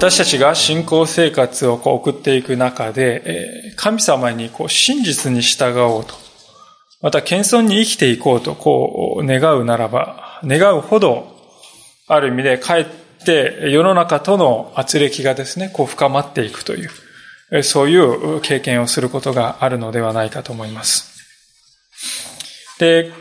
[0.00, 6.14] 私たちが信仰生活をこう送っていく中で、神様にこう真実に従おうと、
[7.02, 11.36] また謙遜に生きていこうとこう願うならば、願うほど、
[12.08, 12.86] ある意味でかえっ
[13.26, 16.86] て世の中との圧力がですね、こう深まっていくとい
[17.50, 21.12] う、そういう経験をすることがあるのではないかと思います。
[22.78, 23.12] で、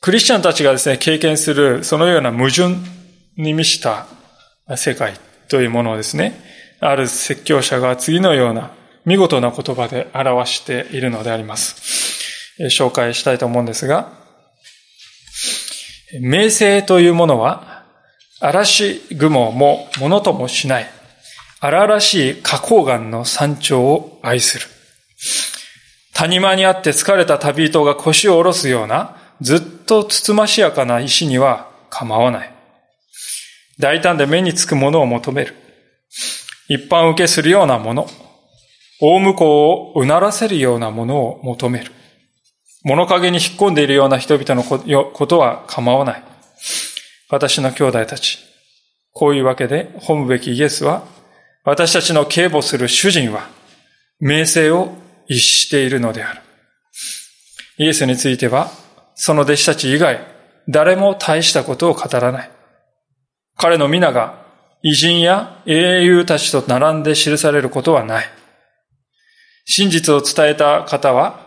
[0.00, 2.76] クリスチャンたちがですね、経験するそのような矛盾
[3.36, 4.06] に満ちた
[4.76, 5.14] 世界
[5.48, 6.40] というものをですね、
[6.80, 8.70] ある説教者が次のような
[9.04, 11.76] 見事な言葉で表しているのであります。
[12.70, 14.12] 紹介したいと思うんですが、
[16.20, 17.84] 名声というものは、
[18.40, 20.90] 嵐雲もものともしない、
[21.60, 24.66] 荒々しい花崗岩の山頂を愛する。
[26.12, 32.53] 谷間にあって疲れた旅人が腰を下ろすような、ずっとつつましやかな石には構わない。
[33.78, 35.54] 大胆で目につくものを求める。
[36.68, 38.08] 一般受けするようなもの。
[39.00, 41.92] 大向こうをうならせるようなものを求める。
[42.84, 46.22] 物陰に引っ込んでいるような人々のことは構わない。
[47.30, 48.38] 私の兄弟たち。
[49.12, 51.04] こういうわけで、褒むべきイエスは、
[51.64, 53.48] 私たちの警護する主人は、
[54.20, 54.94] 名声を
[55.28, 56.40] 逸しているのである。
[57.78, 58.70] イエスについては、
[59.14, 60.20] その弟子たち以外、
[60.68, 62.50] 誰も大したことを語らない。
[63.56, 64.44] 彼の皆が
[64.82, 68.24] 偉人や英雄たちと並んで記されることはない。
[69.64, 71.40] 真実を伝えた方は、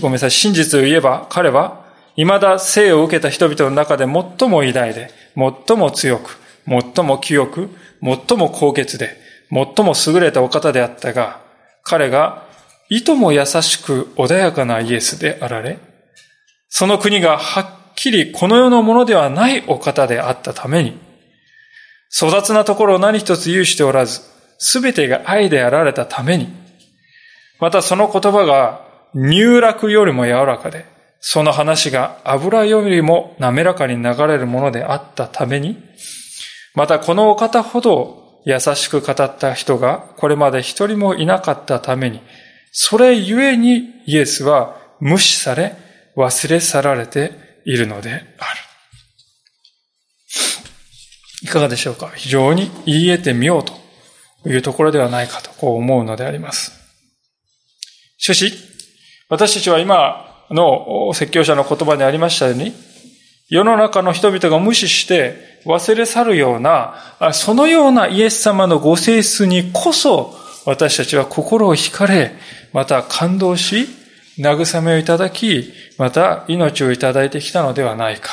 [0.00, 1.84] ごめんなさい、真実を言えば彼は
[2.16, 7.70] 未だ生を受けた人々の中で最も偉大で、最も強く、最も清く、
[8.02, 9.16] 最も高潔で、
[9.50, 11.40] 最も優れたお方であったが、
[11.82, 12.44] 彼が
[12.88, 15.78] いとも優しく穏やかなイエスであられ、
[16.68, 20.98] その国がはっきりこの世のものではないお方であったために、
[22.16, 24.20] 粗雑なところを何一つ有しておらず、
[24.58, 26.48] すべてが愛であられたために、
[27.60, 28.84] またその言葉が
[29.14, 30.86] 入落よりも柔らかで、
[31.20, 35.82] その話が油よりも滑らかに流れるものであったために、
[36.74, 42.20] またこのお方ほど優しく語った人がこれまで一人もいなかったために、
[42.72, 45.76] それゆえにイエスは無視され、
[46.16, 47.32] 忘れ去られて
[47.64, 48.24] いるのである。
[51.42, 52.10] いかがでしょうか？
[52.14, 53.74] 非常に言い得てみようと
[54.48, 56.72] いうところではないかとこう思うのであります。
[58.16, 58.54] しかし、
[59.28, 62.72] 私たちは今の説教者の言葉にありましたように、
[63.50, 66.94] 世の中の人々が無視して忘れ去るような、
[67.32, 72.32] そのようなイエス様のご性質にこそ、私たちは心を惹かれ、
[72.72, 73.86] また感動し、
[74.38, 78.30] 慰めをいただき、また命をいただいてきたのではないか。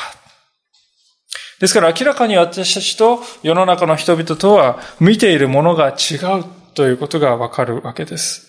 [1.60, 8.48] ですから明らかに私たちと世の中の人々とは見ているものが違うということがわかるわけです。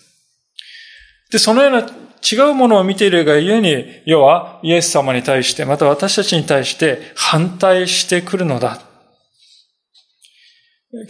[1.31, 8.81] で、そのような違うものを見ているがゆえに、要はイエス様に対して、また私たちに対して反対してくるのだ。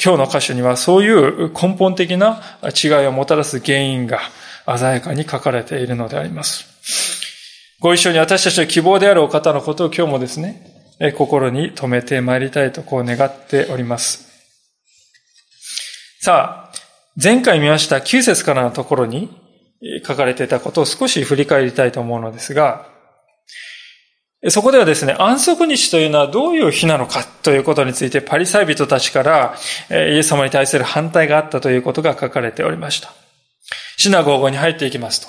[0.03, 2.41] 今日の箇所にはそういう根本的な
[2.83, 4.21] 違いをもたらす原因が
[4.65, 6.65] 鮮やかに書かれているのであります。
[7.79, 10.73] ご一緒に私たちの希望であるお方のことを今日もですね、
[11.17, 14.31] 心に留めてまいりたいとこう願っております。
[16.21, 16.77] さあ、
[17.21, 19.29] 前回見ました9節からのところに
[20.05, 22.87] 書かれていたことを少し振り返りたいと思うのですが、
[24.49, 29.55] そこではですね、安息日というのはどういう日なのかということについてパリサイ人たちから
[29.89, 33.13] イエス様に対する反対があったということが書かれておりました。
[33.97, 35.27] シナゴーゴに入っていきますと。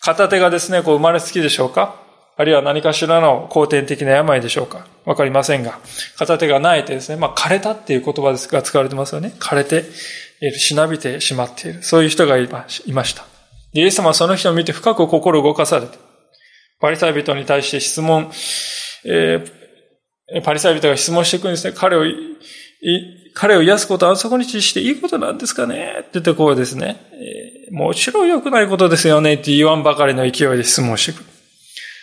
[0.00, 2.02] 片手がですね、こう生まれつきでしょうか？
[2.36, 4.86] あるいは何かしらの後天的な病でしょうか？
[5.04, 5.80] わかりませんが。
[6.16, 9.34] 片手がないてですね、まあ枯れたっていう言葉が使われてますよね。
[9.40, 9.84] 枯れて
[10.40, 11.82] いる、しなびてしまっている。
[11.82, 13.24] そういう人がいました。
[13.72, 15.98] イエス様はその人を見て深く心を動かされて、
[16.80, 18.30] パリサイ人に対して質問、
[19.04, 21.74] えー、パリサイ人が質問していくんですね。
[21.76, 22.04] 彼を
[23.40, 25.98] 彼を癒すことはそこにしていいことなんですかね？
[26.00, 31.22] って言ってこうですね、えー、もちろん良くないことですよねって言わんばかりの勢いで質問してく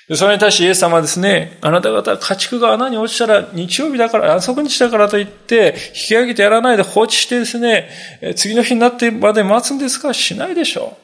[0.07, 0.15] る。
[0.15, 7.89] それに対しイエス様はですね、あなた方家畜が穴に落ちたら日曜日だから、安息日だからと言って、引き上げてやらないで放置してですね、
[8.37, 10.13] 次の日になってまで待つんですか？
[10.13, 10.97] しないでしょう。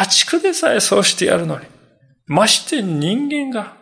[0.00, 1.64] 家畜でさえそうしてやるのに。
[2.26, 3.76] まして人間が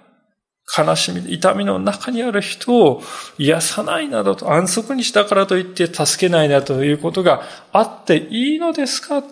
[0.79, 3.03] 悲しみ、痛みの中にある人を
[3.39, 9.23] 癒さないなどと安息日だからと言って助けないなということがあっていいのですか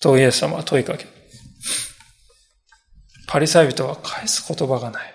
[0.00, 1.10] とイエス様は問いかける。
[3.28, 5.14] パリサイ人は返す言葉がない。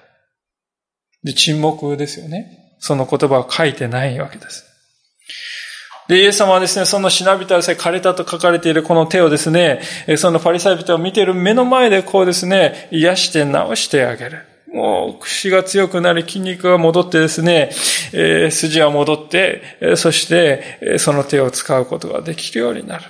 [1.24, 2.76] で、沈黙ですよね。
[2.80, 4.66] その言葉は書いてないわけです。
[6.08, 9.82] で、イエス様はですね、そのしなびたさえ枯れたと書かれているこの手をですね、
[10.18, 14.57] そのパリサイ人を見ている目の前でこうですね、癒して治してあげる。
[14.78, 17.72] もう、串が強くなり、筋肉が戻ってですね、
[18.14, 23.06] えー、筋が戻って、そして、その手を使うことができるようになる。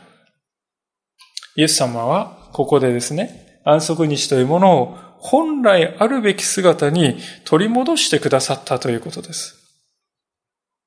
[1.58, 9.58] イエス様は、ここでですね、安息日というものを本来あるべき姿に取り戻してくださったということです。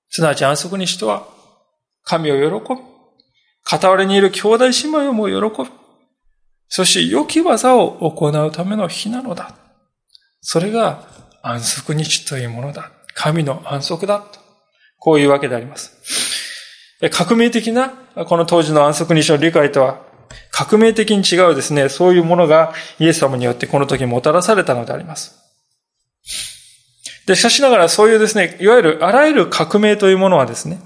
[0.08, 1.28] すなわち安息日とは、
[2.04, 2.80] 神を喜び、
[3.64, 5.68] 片割れにいる兄弟姉妹をも喜び、
[6.68, 9.59] そして良き技を行うための日なのだ。
[10.40, 11.06] それが
[11.42, 12.90] 安息日というものだ。
[13.14, 14.20] 神の安息だ。
[14.20, 14.40] と
[14.98, 15.92] こういうわけであります。
[17.10, 17.88] 革命的な
[18.26, 20.02] この当時の安息日の理解とは
[20.50, 25.34] 革命的に違うですね、そういうものがイエス様によってこの時もたらされたのであります。
[27.26, 30.80] で、しかしながらそういうですね、いわゆるあらゆる革命というものはですね、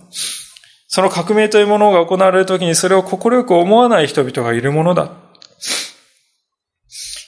[0.87, 5.11] その革命というものが行われるときにそれを快く思わない人々がいるものだ。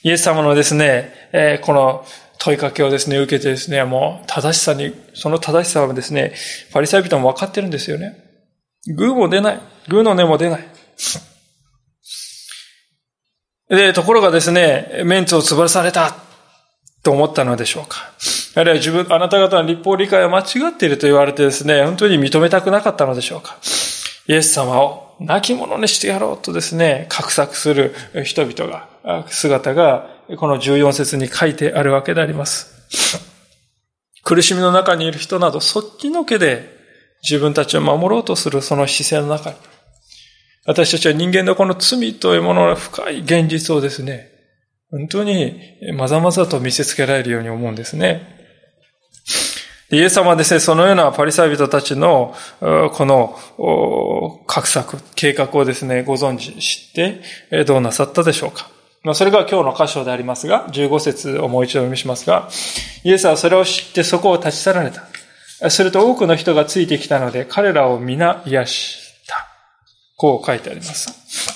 [0.06, 2.04] イエス様のですね、えこの
[2.38, 6.32] 問いかけをですね、受けてですね、もう正しさに、その正しさはですね、
[6.72, 8.16] パリサイ人も分かってるんですよね。
[8.94, 9.60] グーも出ない。
[9.88, 10.68] グーの根も出ない。
[13.68, 16.14] で、ところがですね、メンツを潰された
[17.02, 18.12] と思ったのでしょうか。
[18.54, 23.56] あるいは自分、あなた方の立法理解は間違っていると言われてですね、本当に認めたくなかったのでしょうか。
[24.28, 32.74] イエス様を亡き者にしてやろうとですね、画策する人々が、姿が、この14節に書いてあるわけであります。
[34.24, 36.76] 苦しみの中にいる人など、そっちのけで
[37.22, 39.56] 自分たちを守ろうとするその姿勢の中に、
[40.66, 44.30] 私たちは人間のこの罪というものの深い現実をですね、
[44.90, 45.60] 本当に
[45.96, 48.35] まざまざと見せつけられるように思うんですね。
[49.90, 53.38] イエス様はですね、そのようなパリサイ人たちの、この、
[54.46, 56.92] 画策、計画をですね、ご存知、知っ
[57.50, 58.68] て、どうなさったでしょうか。
[59.04, 62.48] まあ、それが今日の箇所でありますが、15節をもう一度読みしますが、
[63.04, 65.04] イエスはそれを知ってそこを立ち去られた。
[65.70, 68.98] すると多くの人がついてきたので、彼らを皆癒し
[69.28, 69.46] た、
[70.16, 71.55] こう書いてあります。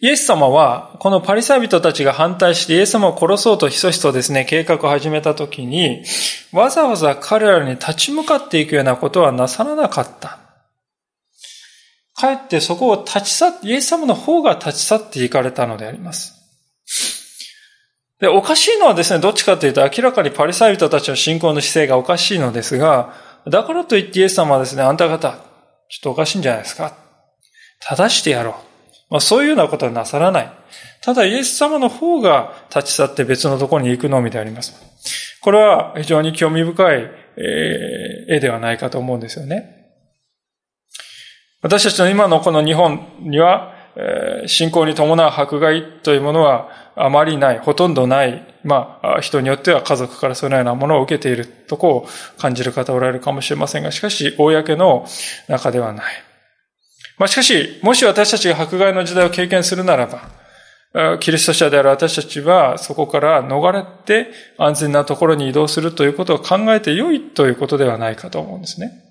[0.00, 6.04] イエス様は、このパリサイ人たちが反対してイエス様を殺そうとひそひそですね、計画を始めたときに、
[6.52, 10.38] わざわざ彼らに立ち向かっていくようなことはなさらなかった。
[12.14, 16.34] かえってそこを立ち去って、イエス様の方が立ち去っていかれたのであります。
[18.20, 23.14] で、おかしいのはですね、どっちかというと明らかにパリサイ人たちの信仰の姿勢がおかしいのですが、
[23.48, 26.96] だからといってイエス様はですね、あんた方、ちょっとおかしいんじゃないですか
[27.80, 28.67] 正してやろう。
[29.10, 30.52] まあ、そういうようなことはなさらない。
[31.02, 34.74] ただ、イエス様の方が立ち去って別のところに行くのみであります。
[35.40, 39.76] これは非常に興味深い、え絵ではないかと思うんですよね。
[41.62, 43.74] 私たちの今のこの日本には、
[44.46, 55.06] 信仰に伴う迫害というものはあまりない、ほとんどない、まあ、人によっては家族からそのようなものを受けているとこを感じる方おられるかもしれませんが、しかし、公の
[55.48, 56.27] 中ではない。
[57.18, 69.04] まあ、しかし、もし私たちが迫害の時代を経験するならば、キリスト者である私たちはそこから逃れて安全なところに移動するということを考えて良いということではないかと思うんですね。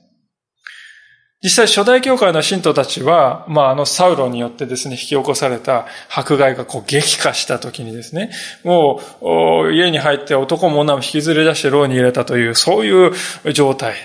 [1.44, 8.32] 実際初代教会の信徒たちは、まあ、あのサウロによってですね、引き起こされた迫害がこう激化した時にですね、
[8.64, 13.08] もう家に入って男も女も引きずり出して牢に入れたという、そうい
[13.46, 13.98] う状態。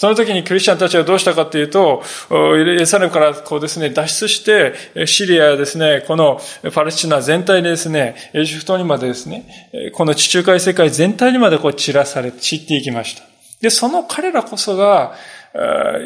[0.00, 4.72] その時にクリスチャンたちはどうしたかというと、エサレムからこうですね、脱出して、
[5.06, 6.40] シリアやですね、この
[6.72, 13.24] パレスチナ全体でですね、エジプトにまでですね、この地中海世界全体にまでこう散らされ、散っていきました。
[13.60, 15.16] で、その彼らこそが、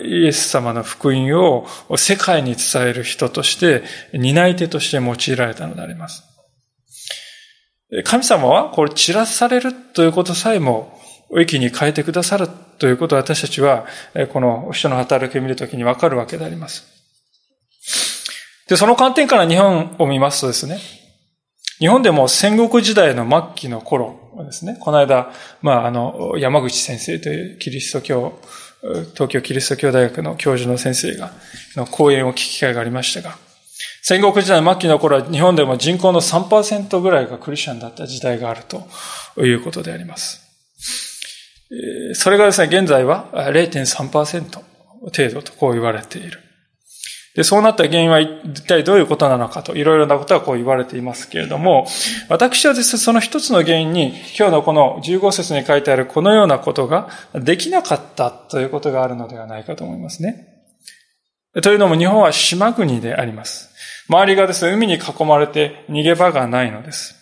[0.06, 1.66] イエス様の福音を
[1.98, 3.82] 世界に伝える人として、
[4.14, 6.22] 担い手として用いられたのであります。
[8.04, 10.98] 神様はこれ散らされるということさえも
[11.38, 12.48] 駅に変えてくださる
[12.82, 13.86] ということを私たちは
[14.32, 16.84] この人の働きを見るときにわかるわけであります。
[18.66, 20.80] で、その観点から日本を見ますとですね、
[21.78, 28.40] 日本でも戦国時代の末期の頃ですね、この間、まあ、あの、山口先生というキリスト教、
[29.14, 31.30] 東京キリスト教大学の教授の先生が、
[31.76, 33.38] の講演を聞く機会がありましたが、
[34.02, 38.88] 戦国時代末期の頃は日本でも人口の3%ぐらいがクリスチャンだった時代があると
[39.40, 40.41] いうことであります。
[42.14, 44.62] それがですね、現在は0.3%
[45.00, 46.40] 程度とこう言われている。
[47.34, 51.86] で、そうなった原因は一体どういうことなのかと、いろいろなことはこう言われていますけれども、
[52.28, 60.46] 私はですね、その一つの原因に、今日のこの15節に書いてあるこのようなことができなかったということがあるのではないかと思いますね。
[61.62, 63.70] というのも日本は島国であります。
[64.10, 67.14] 周りがですね、海に囲まれて逃げ場がないのです。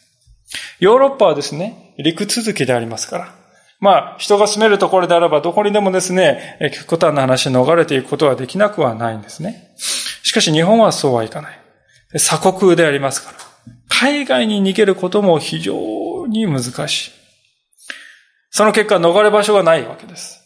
[0.81, 3.40] ヨーロッパはですね、陸続きでありますから。
[3.81, 9.75] まあ、人が住めるところであれば、どこにでもですね、極端な話逃れていくことはできなくはないんですね。
[10.23, 11.59] しかし日本はそうはいかない。
[12.13, 13.39] 鎖国でありますから。
[13.89, 17.11] 海外に逃げることも非常に難しい。
[18.51, 20.41] その結果、逃れ場所がないわけです。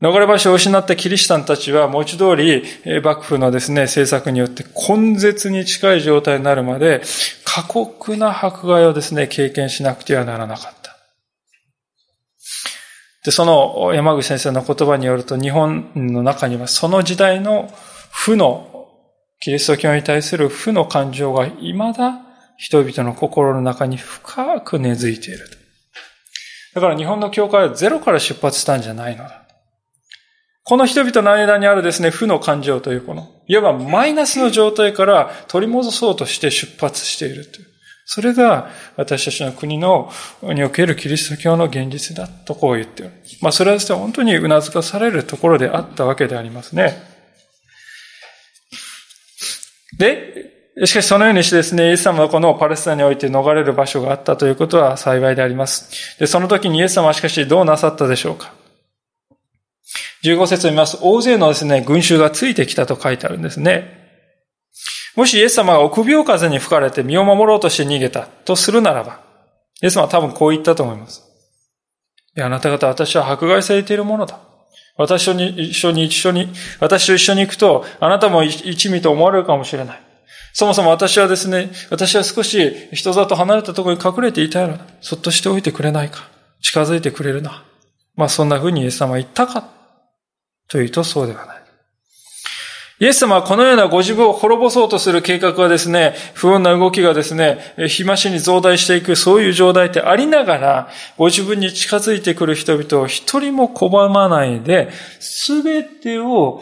[0.00, 2.64] 逃れ場所を失ったキリシタンたちは文字通り
[3.02, 7.02] 幕府のですね、政策によって根絶に近い状態になるまで
[7.44, 10.79] 過酷な迫害をですね、経験しなくてはならなかった。
[13.24, 17.70] で、その山口先生の言葉によると日本の中にはその時代の
[18.10, 18.66] 負の、
[19.42, 22.20] キリスト教に対する負の感情が未だ
[22.58, 25.46] 人々の心の中に深く根付いている。
[26.74, 29.46] だから日本の教会はゼロから出発したんじゃないのだ。
[30.64, 37.69] この人々の間にあるですね、負の感情というこの、いわばマイナスの状態から取り戻そうとして出発しているという。
[38.12, 40.10] それが私たちの国の
[40.42, 43.12] におけるキリスト教の現実だとこう言っておる。
[43.40, 47.00] まあそれはですね、本当に頷かされるところであったわけでありますね。
[49.96, 56.18] で、しかしそのようにしてですね、イエス様はこのパレスチナにおいて逃れる場所があったということは幸いであります。
[56.18, 58.52] で、その時にイエス様はしかしどうなさったでしょうか
[60.24, 60.98] 15節を見ます。
[61.00, 63.99] 大勢のですね、群衆がついてきたと書いてあるんですね。
[65.16, 69.20] もしイエス様が臆病風に吹かれて身を守ろうとして逃げたとするならば、
[69.82, 71.24] イエス様は多分こう言ったと思います。
[72.36, 74.40] いや、あなた方、私は迫害されているものだ。
[74.96, 80.02] 私と一緒に一緒に、私と一緒に行くと、あなたも一味と思われるかもしれない。
[80.52, 84.86] そもそも私はですね、私は少し人里離れたところに隠れていたような。
[85.00, 86.28] そっとしておいてくれないか。
[86.62, 87.64] 近づいてくれるな。
[88.16, 89.68] まあそんな風にイエス様は言ったか。
[90.68, 91.59] というとそうではない。
[93.00, 106.60] イエス様はこのようなご自分を滅ぼそうとする計画はですね、不穏な動きがですね、日増しに増大していく、そういう状態ってありながら、ご自分に近づいてくる人々を一人も拒まないで、すべてを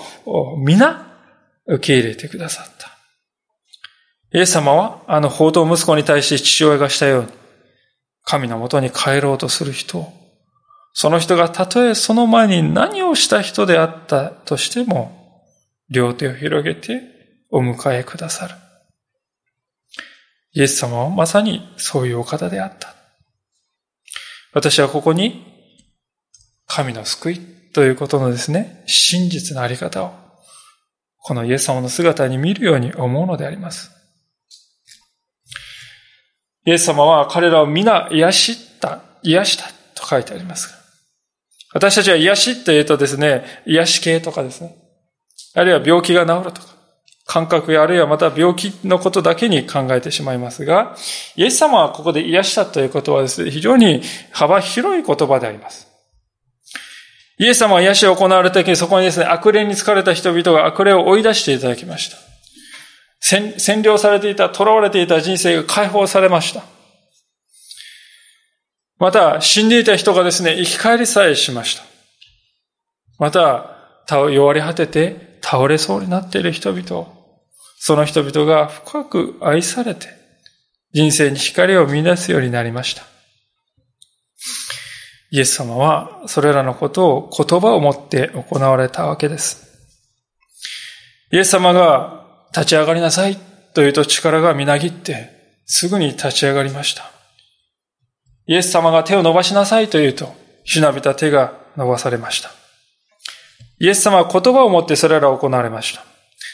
[0.58, 1.12] 皆
[1.66, 2.88] 受け入れてくださった。
[4.32, 7.28] イエス様は、あの宝刀息子に対して父親がしたように、
[8.22, 10.12] 神のもとに帰ろうとする人を、
[10.92, 15.17] その人がたとえその前に何をした人であったとしても、
[15.90, 17.02] 両手を広げて
[17.50, 18.54] お迎えくださる。
[20.52, 22.94] イエス様はまさにそういうお方であった。
[24.52, 25.44] 私はここに
[26.66, 27.40] 神の救い
[27.72, 30.12] ということのですね、真実のあり方を
[31.18, 33.90] このイエス様の姿に見るように思うのであります。
[36.66, 39.64] イエス様は彼らを皆癒した、癒した
[39.94, 40.74] と書いてあります。
[41.72, 44.76] 私たちは癒しというとですね、癒し系とかですね、
[45.54, 46.78] あるいは病気が治るとか、
[47.26, 50.96] 感覚やあるいはまた病気のことだけに考えてしまいますが、
[51.36, 54.02] イエス様はここで癒したということはですね、非常に
[54.32, 55.88] 幅広い言葉であります。
[57.38, 62.16] イエス様は癒しを行われた時にそこにですね、悪霊に疲れた人々が悪霊を追い出していただきました。
[63.20, 66.62] 占領されていた、囚われていた人生が解放されました。
[68.98, 71.84] また、死んでいた人がですね、生き返りさえしました。
[73.18, 73.76] また、
[74.30, 77.12] 弱り果てて倒れそうになっている人々、
[77.78, 80.08] その人々が深く愛されて、
[80.92, 83.02] 人生に光を見出すようになりました。
[85.30, 89.68] イエス様はそれらのことを言葉を持って行われたわけです。
[91.30, 93.36] イエス様が立ち上がりなさい
[93.74, 95.30] というと力がみなぎって
[95.66, 97.10] すぐに立ち上がりました。
[98.46, 102.57] イエス様が手を伸ばしなさいというと、しなびた手が伸ばされました。
[103.80, 106.04] イエス様は言葉を持ってそれらを行われました。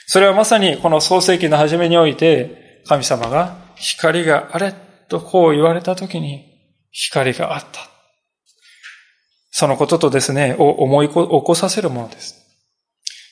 [0.06, 4.74] それはまさにこの創世記の初めにおいて、神様が光があれ
[5.08, 6.44] とこう言われたときに
[6.90, 7.80] 光があった。
[9.50, 12.44] そのこととですね、を思い起こさせるものです。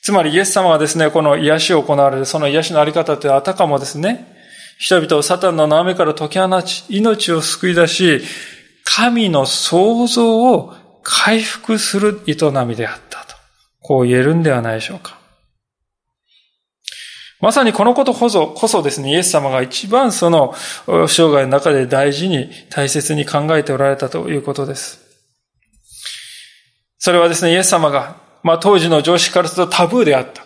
[0.02, 4.26] つまりイエス様はですね、この癒しを行われる、その癒しのあり方というあたかもですね、
[4.78, 8.20] 人々をサタンの縄目から解き放ち、命を救い出し、
[8.84, 12.34] 神の創造を回復する営
[12.66, 13.21] みであった。
[13.82, 15.18] こう言えるんではないでしょうか。
[17.40, 20.54] まさにこのことこそ、こそですね、イエス様が一番その
[20.86, 25.00] 生涯の中で大事に大切に考えておられたということです。
[26.98, 30.44] それはですね、イエス様が、まあ当時の常識からするとタブーであった。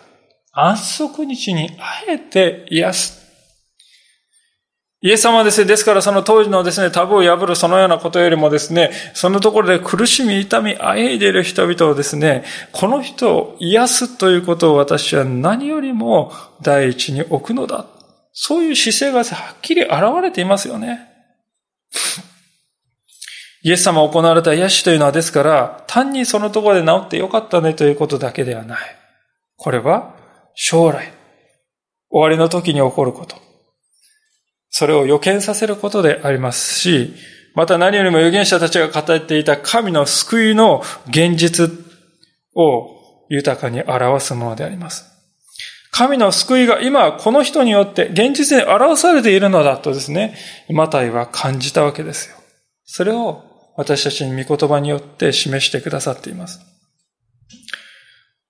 [0.51, 3.16] 安息日にあえて癒す。
[4.99, 16.31] イエス様はですね、ですからその当時のですね、タブを破るそのようなことよりもですね、そのところで苦しみ、痛み、あえいでいる人々をですね、この人を癒すということを私は何よりも
[16.63, 17.85] 第一に置くのだ。
[18.33, 21.07] そういう姿勢がはっきり現れていますよね。
[23.63, 28.79] イエス様が行われた癒しというのはですから、単にそのところで治ってよかったねということだけではない。
[29.57, 30.15] これは
[30.55, 31.13] 将来、
[32.09, 33.46] 終わりの時に起こること。
[34.69, 37.13] それを予見させることでありますし、
[37.55, 41.71] また何よりも預言者たちが語っていた神の救いの現実
[42.55, 45.05] を豊かに表すものであります。
[45.91, 50.35] 神の救いが今この人によって現実に表されているのだとですね、
[50.69, 52.35] マタイは感じたわけですよ。
[52.85, 53.43] それを
[53.75, 56.59] 私たちに御言葉によって示してくださっています。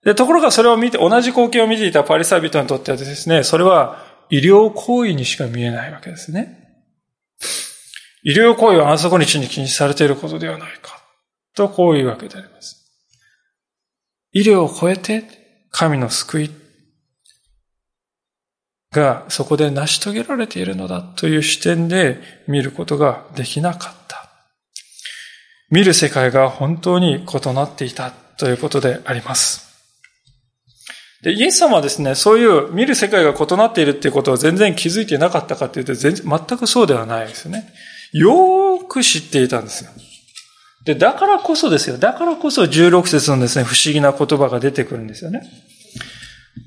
[0.04, 6.68] で、ところがそれを見て、同じ光景を見ていたパリサイ人にとってはですね、それは医療行為にしか見えないわけですね。
[8.24, 11.02] 医療行為は安息日に禁止されていることではないか。
[11.56, 12.92] とこういうわけであります。
[14.32, 15.24] 医療を超えて
[15.72, 16.52] 神の救い
[18.92, 24.30] がそこで成し遂げられているのだという視点で見ることができなかった。
[25.70, 29.67] 見る世界が本当に異なっていたということであります。
[31.24, 37.74] で、イエス様はですね、そういう見る世界が異なっているっていうことを全然気づいてなかったかっていうと、全然、全くそうではないですよね。
[38.14, 39.92] よーく知っていたんですよ。
[40.86, 41.98] で、だからこそですよ。
[41.98, 45.42] だからこそ16節のですね、不思議な言葉が出てくるんですよね。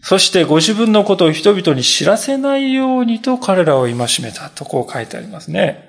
[0.03, 5.89] そしてご自分のことを人々に知らせないようにと彼らを戒めたとこう書いてありますね。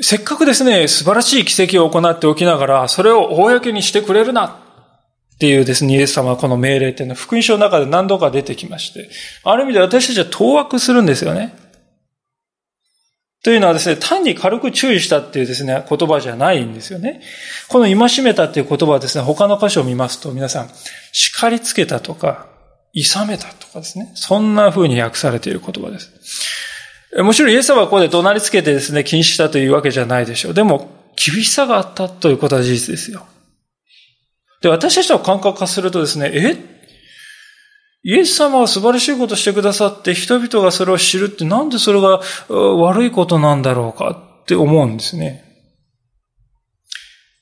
[0.00, 4.63] せっかくですね、素晴らしい奇跡を行っておきながら、それを公にしてくれるな。
[5.44, 9.10] っていうですね、イエス様はこの命令っていうのは福音書の中で何度か出てきまして、
[9.42, 11.54] ある意味で私たちは当惑するんですよね。
[13.42, 17.20] というのはですね、単に軽く注意したっていうですね、言葉じゃないんですよね。
[17.68, 20.70] この戒めたっていう言葉はですね、他の箇所を見ますと皆さん、
[21.12, 22.46] 叱りつけたとか、
[22.96, 26.10] 諌めたとかですね、そんな風に訳されている言葉です。
[27.18, 30.54] もちろんイエス様はここで怒鳴りつけてですね、禁止したというわけじゃないでしょう。
[30.54, 33.26] でも、厳しさがあったということは事実ですよ。
[34.64, 36.56] で、私たちの感覚化するとですね、え？
[38.02, 44.10] イエス様は素晴らしいことしてくださって人々がそれを知るってなんでそれが悪いことなんだろうか？
[44.42, 45.44] って思うんですね。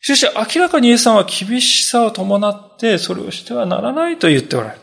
[0.01, 4.81] しかし明らかにイエス様は厳しさを伴ってそれをしてはならないと言っておられる。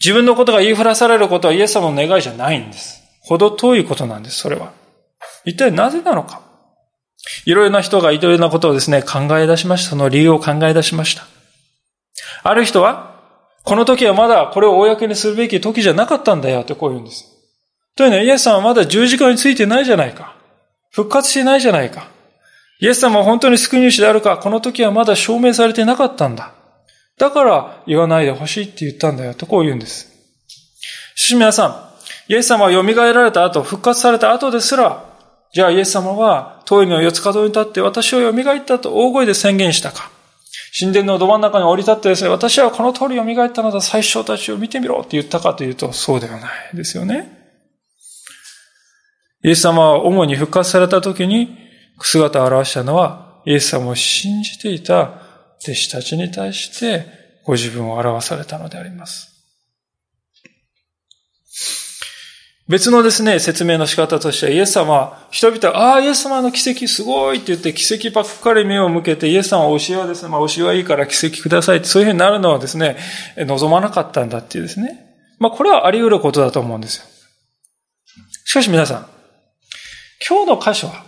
[0.00, 3.02] 自分のことが言いふらされることはイエス様の願いじゃないんです。
[3.20, 4.72] ほど遠いことなんです、それは。
[5.44, 6.42] 一体なぜなのか？
[7.46, 9.90] いろいろな人がいろいろなことをですね、考え出しました。
[9.90, 11.26] その理由を考え出しました。
[12.42, 13.14] ある人は、
[13.64, 17.26] この時はまだこれを公にするべき時じゃなかったんだよってこう言うんです。
[17.96, 20.36] というのは、イエス様はまだ十字架についてないじゃないか。
[20.90, 22.08] 復活してないじゃないか。
[22.80, 26.52] イエス様は本当に救い主であるか、この時はまだ証明されてなかったんだ。
[27.18, 30.12] だから言わないでほしいって言ったんだよとこう言うんです。
[31.14, 31.94] しし皆さ
[32.28, 35.13] ん、イエス様は蘇られた後、復活された後ですら、
[35.54, 40.10] じゃあイエス様は、遠いの四つ角に立って私を蘇ったと大声で宣言したか。
[40.78, 47.38] 神殿のど真ん中に降り立ってですね、私はこの通り蘇ったのだ、最初たちを見てみろって言ったかというと、そうではないですよね。
[49.44, 51.56] イエス様は主に復活された時に
[52.00, 55.20] 姿を現したのは、イエス様を信じていた
[55.62, 57.06] 弟子たちに対して
[57.44, 59.33] ご自分を表されたのであります。
[62.66, 72.96] 別のですね、説明の仕方としては、イエス様、人々は、ああ、イエス様の奇跡すごいって言って、奇跡ばっかり目を向けて、イエス様は教えはですね、まあ教えはいいから奇跡くださいって、そういうふうになるのはですね、
[73.36, 75.04] 望まなかったんだっていうですね。
[75.38, 77.04] まあこれはあり得ることだと思うんですよ。
[78.46, 79.06] しかし皆さん、
[80.26, 81.04] 今日の箇所は、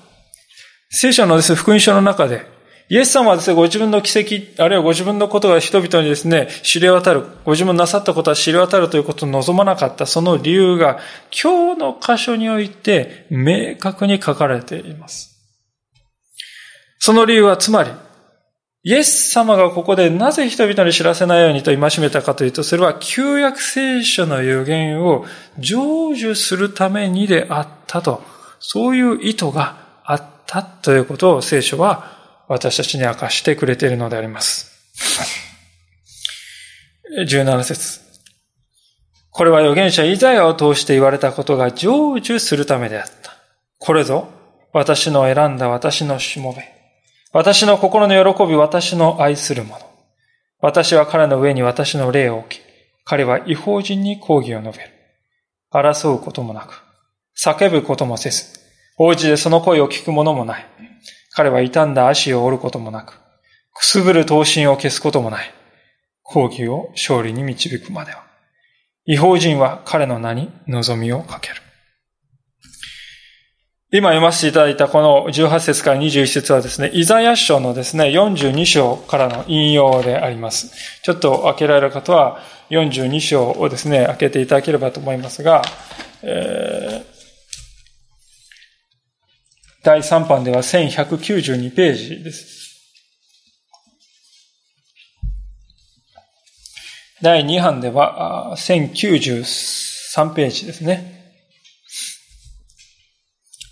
[0.90, 2.44] 聖書のですね、福音書の中で、
[2.88, 11.00] イエス様はですね、ご自分の奇跡、あるいはご自分のことが人々にですね、知れ渡る、ご自分なさったことは知れ渡るということを望まなかったその理由が、
[11.32, 15.36] 今日の箇所において明確に書かれています。
[17.00, 17.90] その理由はつまり、
[18.84, 25.26] イエス様がここでなぜ人々に知らせないようにと戒めたかというと、それは旧約聖書の予言を
[25.58, 28.22] 成就するためにであったと、
[28.60, 32.15] そういう意図があったということを聖書は
[32.48, 34.70] 私たちに明かしてくれているのであります。
[37.26, 38.00] 17節
[39.30, 43.32] これは預言者イザヤを通して言われたことが成就するためであった。
[43.78, 44.28] これぞ
[44.72, 46.62] 私の選んだ私のしもべ。
[47.32, 49.80] 私の心の喜び、私の愛するもの。
[50.60, 52.60] 私は彼の上に私の霊を置き、
[53.04, 54.90] 彼は違法人に抗議を述べる。
[55.70, 56.82] 争うこともなく、
[57.38, 58.58] 叫ぶこともせず、
[58.96, 60.66] 王子でその声を聞くものもない。
[61.36, 63.20] 彼は傷んだ足を折ることもなく、
[63.74, 65.52] くすぶる闘心を消すこともない。
[66.22, 68.24] 抗議を勝利に導くまでは。
[69.04, 71.56] 違法人は彼の名に望みをかける。
[73.92, 80.72] 今読ませていただいたこの18節から21節はですね、イザヤ書のですね、42章からの引用であります。
[81.02, 85.60] ちょっと開けられる方は42章をですね、開けていただければと思いますが、
[86.22, 87.15] えー、
[89.86, 92.82] 第3版では1192ページです。
[97.22, 101.36] 第2版では1093ページですね。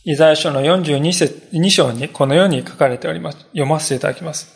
[0.05, 3.39] イザヤ書の42節2章にこのように書かれております。
[3.47, 4.55] 読ませていただきます。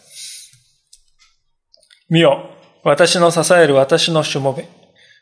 [2.08, 2.50] 見よ、
[2.84, 4.68] 私の支える私のしもべ。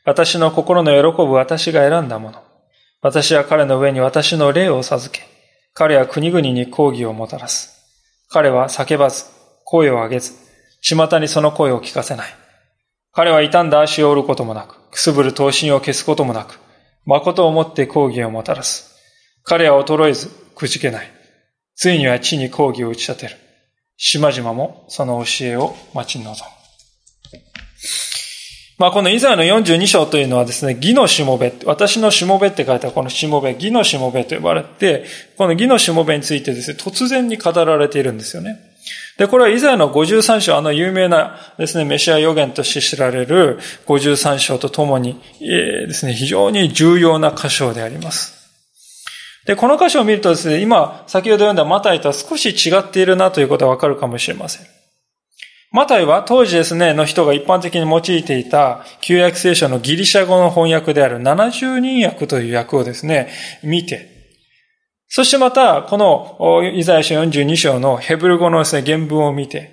[0.05, 2.43] 私の心の喜ぶ私が選んだもの。
[3.01, 5.36] 私は彼の上に私の霊を授け、
[5.79, 7.85] 彼は国々に抗議をもたらす。
[8.31, 9.27] 彼は叫ばず、
[9.63, 10.33] 声を上げず、
[10.81, 12.35] 巷にその声を聞かせない。
[13.13, 16.59] 彼は傷んだ足を折ることもなく、くすぶる闘心を消すこともなく、
[17.05, 18.97] 誠をもって抗議をもたらす。
[19.43, 21.11] 彼は衰えず、くじけない。
[21.75, 23.37] ついには地に抗議を打ち立てる。
[23.99, 26.37] 島々もその教えを待ち望む。
[28.79, 35.07] まあ、このイザヤの42章というのはですね、義のしもべ、私のしもべって書いたこのしもべ、義のしもべと呼ばれて、
[35.39, 38.59] この義のしもべについてですね、突然に語られているんですよね。
[39.17, 48.37] で、これはイザヤの53章、あの有名なですね、メシア予言として知られる53章とともに、えー、ですね、非常に重要な箇所であります。
[49.47, 54.76] で、この箇所を見るとですね、今、先ほど読んだマタイとは少し違っているなということがわかるかもしれません。
[55.77, 63.29] マタイは当時ですね、の人が一般的に用いていた旧約聖書のギリシャ語の翻訳である70人訳という訳をですね、
[63.63, 64.09] 見て、
[65.07, 69.71] そしてまた、このイザヤ書42章のヘブル語のですね、原文を見て、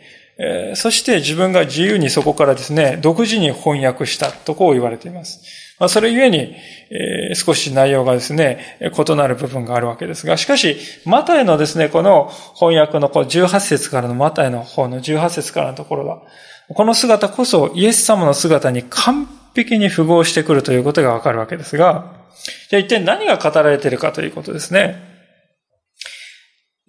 [0.76, 5.40] そして自分が自由にそこからですね、独自に翻訳したとこう言われています。
[5.80, 6.56] まあ、それゆえに、
[6.92, 16.22] え少し内容がですね、異なる部分があるわけですが、しかし、マタイのですね、この翻訳のこの18節からのマタイの方の18節からのところは、
[16.70, 22.24] この姿こそイエス様の姿に完璧に符合してくるということがわかるわけですが、
[22.70, 25.12] じゃあ一体何が語られているかということですね。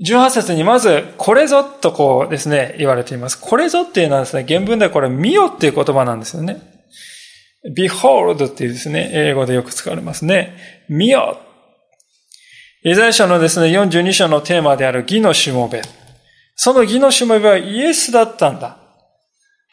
[0.07, 3.40] 18節にまず、これぞとこうですね、言われています。
[3.40, 6.74] これぞっていうのはですね、原文ではこれ、見よっていう言葉なんですよね。
[7.70, 10.57] Behold っていうですね、英語でよく使われますね。
[10.88, 11.38] 見よ
[12.85, 15.81] イザヤ書のですね、42章のテーマである義のしもべ。
[16.55, 18.77] その義のしもべはイエスだったんだ。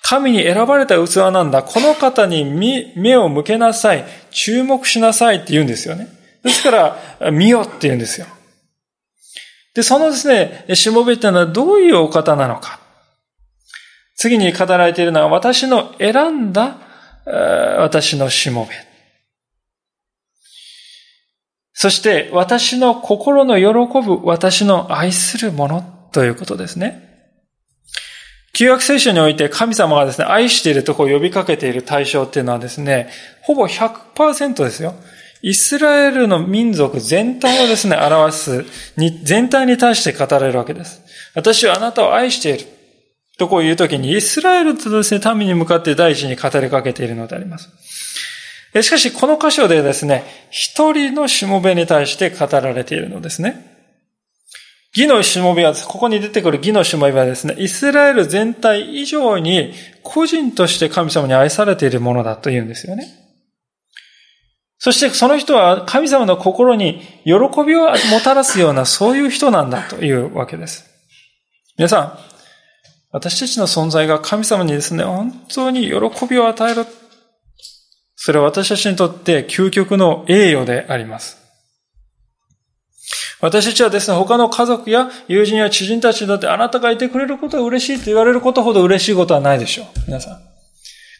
[0.02, 1.62] 神に選ばれた器なんだ。
[1.62, 2.46] この方に
[2.96, 4.06] 目を向けなさい。
[4.32, 6.08] 注目しなさいって言うんですよね。
[6.44, 6.72] ですか
[7.20, 8.28] ら、見よって言うんですよ。
[9.76, 12.80] で、そのですね、しもべというのはどういうお方なのか。
[14.16, 16.78] 次に語られているのは、私の選んだ、
[17.32, 18.76] 私のしもべ。
[21.74, 27.10] そして、私の心の喜ぶ、私の愛するものということですね。
[28.54, 33.10] 旧約聖書において神様がですね、愛しているとこを呼びかけている対象っていうのはですね、
[33.42, 34.94] ほぼ100%ですよ。
[35.42, 38.66] イスラエルの民族全体をですね、表す、
[39.24, 41.02] 全体に対して語られるわけです。
[41.34, 42.68] 私はあなたを愛している。
[43.42, 47.70] とこういうときに、イスラエルとですね、民に向かって第一に語りかけているのであります。
[48.82, 53.68] しかし、この箇所でですね、一人のしもべに対して語られているのですね。
[54.96, 59.74] 義のしもべは、ここに出てくる義のしもべはですね、イスラエル全体以上に
[60.04, 63.08] 個人として神様に愛されているものだというんですよね。
[64.78, 67.34] そしてその人は神様の心に喜
[67.66, 70.86] びをもたらすようなそういう人なんだというわけです。
[71.78, 72.31] 皆さん、
[73.12, 76.86] 私たちの存在が神様にですね、本当に喜びを与える。
[78.16, 81.38] それは私たちにとって究極の栄誉であります。
[83.42, 89.86] 私たちはですね、他の家族や友人や知人たちにとってあなたがいてくれることは嬉しいと言われることほど嬉しいことはないでしょう。
[90.08, 90.51] 皆さん。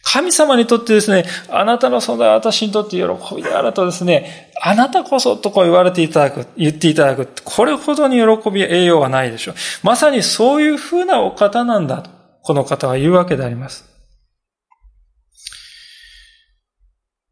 [0.02, 7.28] 神様にとってですね、あなたの存在は私にとって喜びであるとですね、あなたこそとこう言われていただく、言っていただく。
[7.44, 9.54] これほどに喜びや栄養はないでしょう。
[9.82, 12.10] まさにそういうふうなお方なんだと、
[12.42, 13.91] この方は言うわけであります。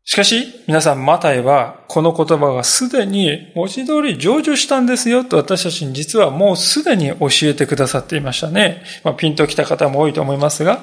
[0.05, 8.83] しかし、皆さん、マタイは、この言葉がすでに文字通り成就したんですよと私たちに実はもうすでに教えてくださっていましたね。
[9.05, 10.81] まあ、ピンと来た方も多いと思いますが、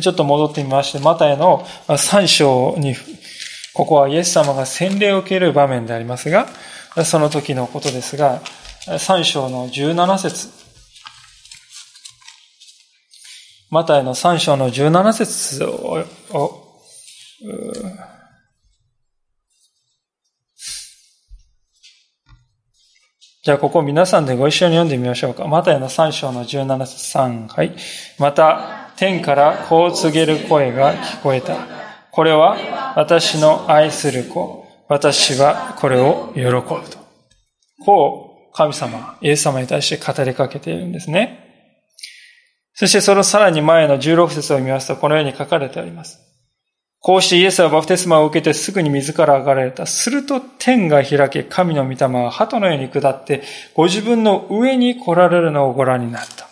[0.00, 2.96] ちょっと戻ってみまして、マタイの3章に、
[3.72, 6.48] ここはイエス様が洗礼を受ける場面でありますが、
[7.04, 8.42] その時のことですが、
[8.86, 10.48] 3章の17節
[13.70, 16.04] マタイの3章の17節を、
[23.46, 25.46] じゃあ、ここ皆さんでご一緒に読んでみましょうか。
[25.46, 27.46] マタイの3章の17節3。
[27.46, 27.76] はい。
[28.18, 31.56] また、天からこう告げる声が聞こえた。
[32.10, 32.56] これは
[32.96, 34.66] 私の愛する子。
[34.88, 36.98] 私はこれを喜ぶと。
[37.84, 41.38] こう、神様、イエス様に対して語りかけているんですね。
[42.74, 46.18] そしてそのさらに前の16節を見ますと、このように書かれてあります。
[47.00, 49.86] こうしてイエスはバプテスマを受けてすぐに水から上がられた。
[49.86, 53.42] すると天が開け、神の御霊は鳩のように下って、
[53.74, 56.48] ご自分の上に来られるのをご覧になった。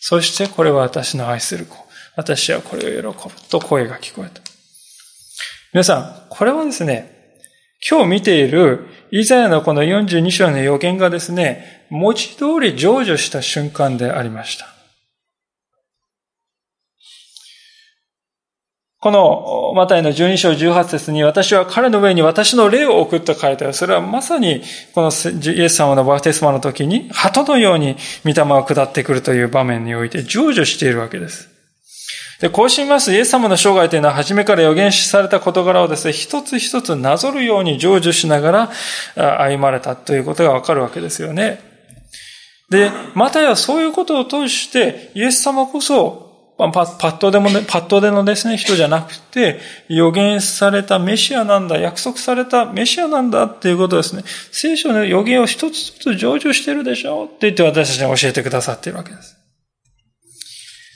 [0.00, 1.76] そしてこれは私の愛する子。
[2.14, 3.34] 私はこれを喜ぶ。
[3.48, 4.40] と声が聞こえた。
[5.72, 7.16] 皆さん、これはですね、
[7.88, 14.75] 今日見ているイザヤのこの42章の予言がですね、文字通り成就した瞬間でありました。
[19.06, 23.72] この、マタイの12章18節に、私は彼の上に私の霊を送って書いてある。
[23.72, 24.62] それはまさに、
[24.96, 31.48] このイエス様のバーテスマの時に、鳩のように御霊が下ってくるという場面において成就しているわけです。
[32.40, 38.68] で、こうしますイエス様の生涯というのは初めから予言された事柄をですね、一つ一つなぞるように成就しなが
[39.14, 41.60] ら歩まれたということがわかるわけですよね。
[42.70, 46.25] で、またやそういうことを通して、イエス様こそ
[46.58, 54.22] パッとでもね、パッとでのですね、人じゃなくて、予言されたメシアなんだ、約束されたメシアなんだっていうことですね。
[54.52, 57.26] 聖書の予言を一つずつ成就してるでしょ？
[57.26, 59.36] って言って私たちに教えてくださっているわけです。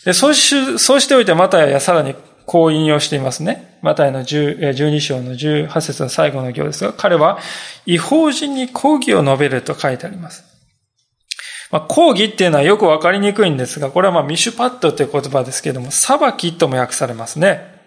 [0.07, 2.14] でそうし、そうしておいて、マタイはさらに
[2.46, 3.79] こう引用していますね。
[3.83, 7.38] マタイの12章の18節の最後の行ですが、彼は
[7.85, 10.49] 違法人に抗議を述べると書いてあります。
[11.70, 17.78] まあ、抗議っていうのはよくわかりにくいんですが、これはまあミシュパットという言葉ですけれども、裁きとも訳されますね。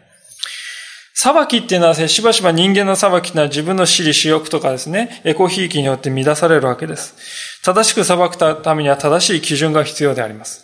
[1.14, 7.62] 裁きっていうのは、しばしば人間の裁きっていうのは自分の私利私欲とかですね、エコひいきによって乱されるわけです。
[7.64, 10.64] 正しく裁くためには正しい基準が必要であります。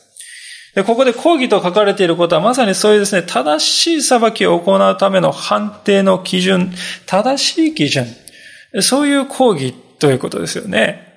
[0.75, 6.71] でここで抗議と書かれていることはまさにそういうですね、正しい裁きを行うための判定の基準、
[7.05, 8.05] 正しい基準、
[8.81, 11.08] そういう抗議ということですよね。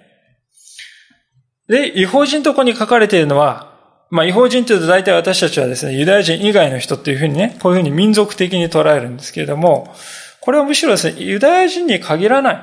[1.73, 3.73] で、違法人とこに書かれているのは、
[4.11, 9.95] まあ、違法人というと大体私たちはですね、ユダヤ人以外の人っていうふうにね、こういうふうに民族的に捉えるんですけれども、
[10.43, 12.63] これはむしろですね、ユダヤ人に限らない。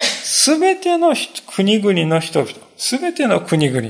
[0.00, 1.14] すべての
[1.54, 3.88] 国々の人々、すべての国々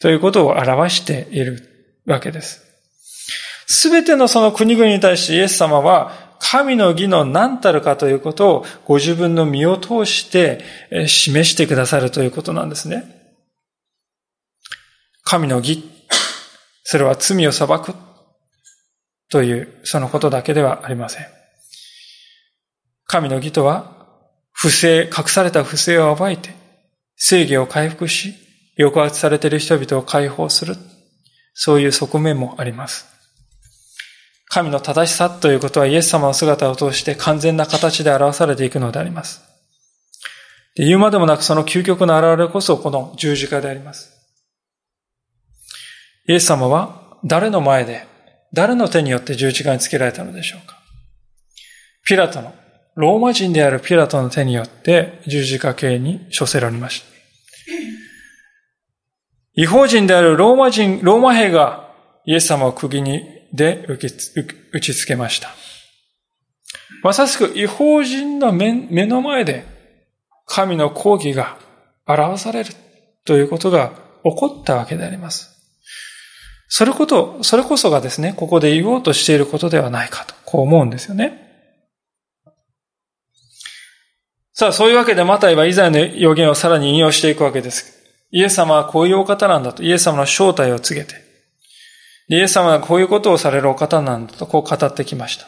[0.00, 2.64] ということを表しているわけです。
[3.68, 10.64] すべてのその国々に対してイエス様は神の義の何たるかということをご自分の身を通して
[11.06, 13.23] 示してくださるということなんですね。
[15.24, 15.82] 神の義、
[16.84, 17.94] それは罪を裁く
[19.30, 21.26] というそのことだけではありません。
[23.06, 23.92] 神の義とは、
[24.52, 26.50] 不正、隠された不正を暴いて、
[27.16, 28.34] 正義を回復し、
[28.78, 30.76] 抑圧されている人々を解放する。
[31.54, 33.06] そういう側面もあります。
[34.48, 39.42] 神の正しさということはイエス様の姿を通して完全な形で表されていくのであります。
[40.76, 44.13] で言うまでもなくその究極の現れこそこの十字架であります。
[46.26, 48.06] イエス様は誰の前で、
[48.52, 50.78] 誰の手によって十字架につけられたのでしょうか？
[52.06, 52.54] ピラトの、
[52.96, 57.06] ローマ人であるピラトの手によって十字架刑に処せられました。
[59.56, 61.92] 違法人であるローマ人、ローマ兵が
[62.24, 65.50] イエス様を釘にで打ちつけました。
[67.02, 69.64] まさしく違法人の目の前で
[70.46, 71.58] 神の抗議が
[72.06, 72.72] 表される
[73.24, 73.92] ということが
[74.24, 75.53] 起こったわけであります。
[76.76, 81.40] それこと、それこそがですね、ここで言おうとしていることではないかと、こう思うんですよね。
[84.52, 88.02] さあ、そういうわけでマタイは以前の予言をさらに引用していくわけです。
[88.32, 91.14] イエス様はこういうお方なんだと、イエス様の正体を告げて、
[92.26, 95.46] イエス様はこういうことをされるお方なんだと、こう語ってきました。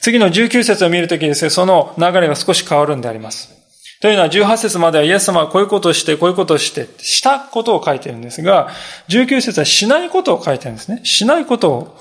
[0.00, 3.65] 次の19節を見るときですね、その流れが少し変わるんであります。
[4.00, 8.68] というのは18節まではイエス様はこういうことをして、こういうことをして、したことを書いてるんですが、
[9.08, 11.00] 19節はしないことを書いてるんですね。
[11.04, 11.96] しないこと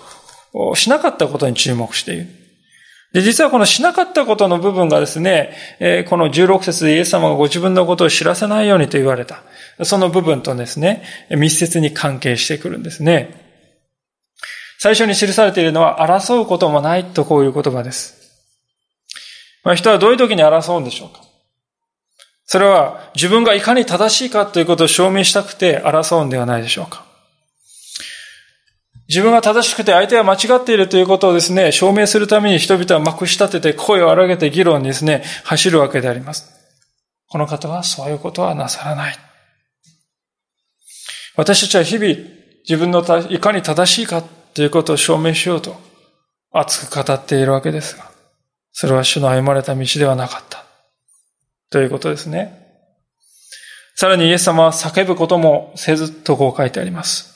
[0.54, 2.28] を、しなかったことに注目している。
[3.14, 5.56] で、実はこのしなかったことの部分がですね、
[6.10, 9.44] この16節でイエス様がご自分のことを知らせないようにと言われた。
[9.84, 13.46] その部分とですね、密接に関係してくるんですね。
[14.80, 18.16] 最初に記されているのは、争うこともないとこういう言葉です。
[19.64, 21.25] まあ、人はどういう時に争うんでしょうか
[22.46, 27.06] それは自分がいかに正しいかということを証明したくて争うんではないでしょうか
[29.08, 36.52] 自分が正しくて相手は間違っているということをですね、証明するために人々はまくし立てて声を荒げて議論にですね、走るわけであります。
[37.28, 39.16] この方はそういうことはなさらない。
[41.36, 42.16] 私たちは日々
[42.68, 45.76] 自分のいかに正しいかということを証明しようと
[46.52, 48.10] 熱く語っているわけですが、
[48.72, 50.65] それは主の歩まれた道ではなかった。
[51.70, 52.64] ということですね。
[53.96, 57.34] さらにイエス様は叫ぶこともせずとこう書いてあります。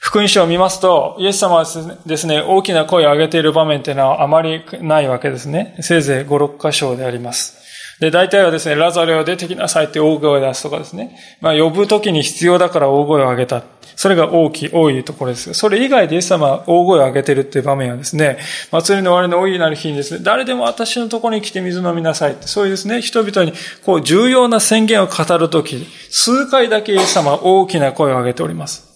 [0.00, 1.64] 福音書を見ますと、イエス様は
[2.04, 5.76] ですね、大きな声を上げている場面というのはあまりないわけですね。
[5.80, 7.69] せいぜい5、6箇所であります。
[8.00, 11.18] で、大体はですね、ラザレを出てきなさいって大声を出すとかですね。
[11.42, 13.62] まあ、呼ぶときに必要だから大声を上げた。
[13.94, 15.52] それが大きい、多いところです。
[15.52, 18.38] それ以外でイエス様は大声を上げてるっていう場面はですね、
[18.72, 23.52] 祭りの終わりの大いなる日にですね、誰でも私のところに来て水飲みなさいって、そういうですね、人々に
[23.84, 28.88] こう重要な宣言を語るとき、数回だけイエス様は大きな声を上げております。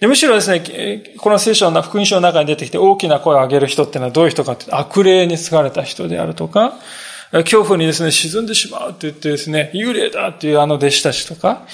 [0.00, 6.74] でむしろですね、この聖書の福音書の中に出てきて大きな声を上げる人っていうのはどういう人かって悪霊に継がれた人であるとか、
[7.42, 11.66] 恐怖にですね、沈んでしまうって言ってですね、幽霊だっていうあの弟子たちとか、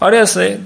[0.00, 0.58] あるいはですね、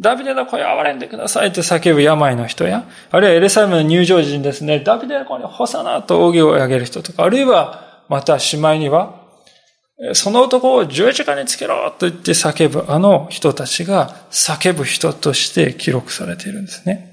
[0.00, 9.22] ダビデの声を憐れんでくださいって叫ぶ病の人や、あるいはエレサレムの入場時にですね、ダビデの声にホサナと扇を上げる人とか、あるいは、またしまいには、
[10.14, 17.12] その男を十字架につけろと言って叫ぶあの人たちが叫ぶ人として記録されているんですね。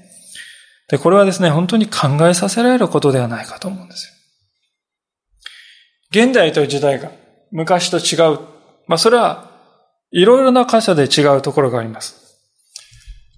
[0.88, 4.19] で、これはですね、本当に考えさせられることではないかと思うんですよ。
[6.10, 7.10] 現代と時代が
[7.50, 8.40] 昔と違う。
[8.86, 9.50] まあそれは
[10.10, 12.20] いろいろな箇所で違うところがあります。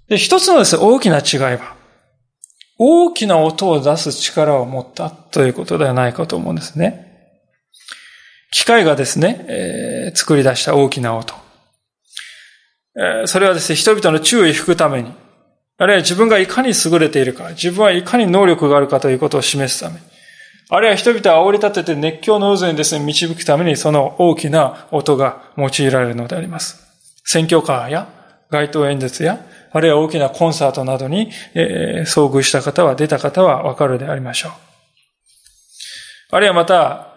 [0.08, 1.76] で、一つのですね、大きな違いは、
[2.78, 7.12] 大きな音を出す力を持ったということではないかと思うんですね。
[8.50, 11.34] 機械がですね、えー、作り出した大きな音。
[12.96, 15.12] えー、それはですね、人々の注意を引くために、
[15.78, 20.00] あるいは自分がいかに優れているか、自分はいかに能力があるかということを示すために、
[20.68, 26.82] あるいは人々を煽り立てて熱狂の渦にですね、導くためにその大きな音が用いられるのであります。
[27.24, 28.08] 選挙カーや
[28.50, 34.52] 街頭演説や、あるいは大きなコンサートなどに、えー、遭遇した方は、出た方はわかるでありましょう。
[36.32, 37.08] あるいはまた、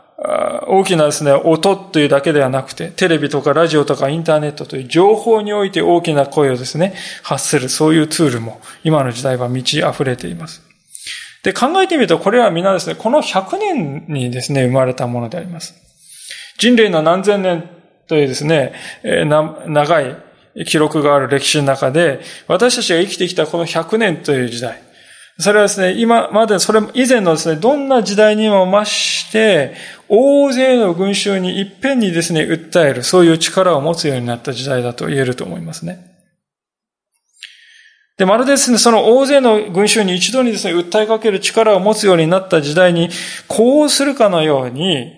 [0.67, 10.64] 大きなですね、音というだけではなくて、テレビとかラジオとかインターネットという情報において大きな声をですね、発する、そういうツールも今の時代は満ち溢れています。
[11.45, 15.75] で、考えてみると、これは皆ですね、この100年にですね、生まれたものであります。
[16.57, 17.69] 人類の何千年
[18.07, 20.15] というですね、長い
[20.65, 24.81] 記録がある歴史の中で、私たちが生きてきたこの100年という時代、
[25.37, 29.75] それはですね、今まで、それ以前のですね、どんな時代にも増して、
[30.09, 36.14] 大勢の群衆に一遍にですね、訴える、そういう力を持つようになった時代だと言えると思いますね。
[38.17, 43.09] で、まるでですね、その大勢の群衆に一度にですね、訴えかける力を持つようになった時代に、
[43.47, 45.11] こうするかのように、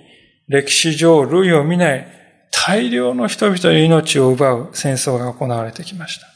[0.47, 2.07] 歴史上類を見ない
[2.51, 6.27] 大量の人々の命を奪う戦争が行われてきました。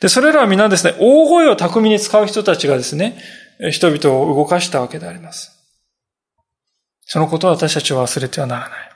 [0.00, 3.18] で、それらは皆ですね、大声を巧みに使う人たちがですね、
[3.70, 5.50] 人々を動かしたわけであります。
[7.06, 8.90] そのことを私たちは忘れてはならない。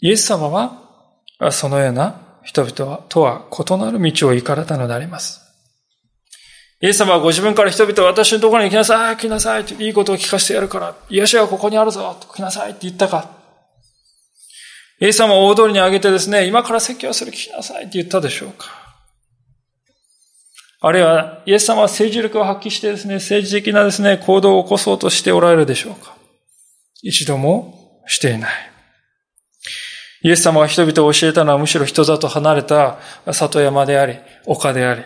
[0.00, 0.82] イエス様は、
[1.50, 5.40] そのような人々とは異なる道を行かれたのであります。
[6.80, 13.30] イエス様はご自分から人々は私のところに来なさい、来なさいっていいことを聞かせてやるから、癒しはここにあるぞ、来なさいって言ったか。
[15.00, 18.66] イエス様を大通りに上げてですね、今から説教する来なさいって言ったでしょうか。
[20.80, 26.14] あるいは、イエス様は政治力を発揮してですね、政治的なですね、行動を起こそうとしておられるでしょうか。
[27.02, 28.73] 一度もしていない。
[30.24, 32.98] イエス様が人々を教えたのはむしろ人里離れた
[33.30, 34.16] 里山であり、
[34.46, 35.02] 丘であり、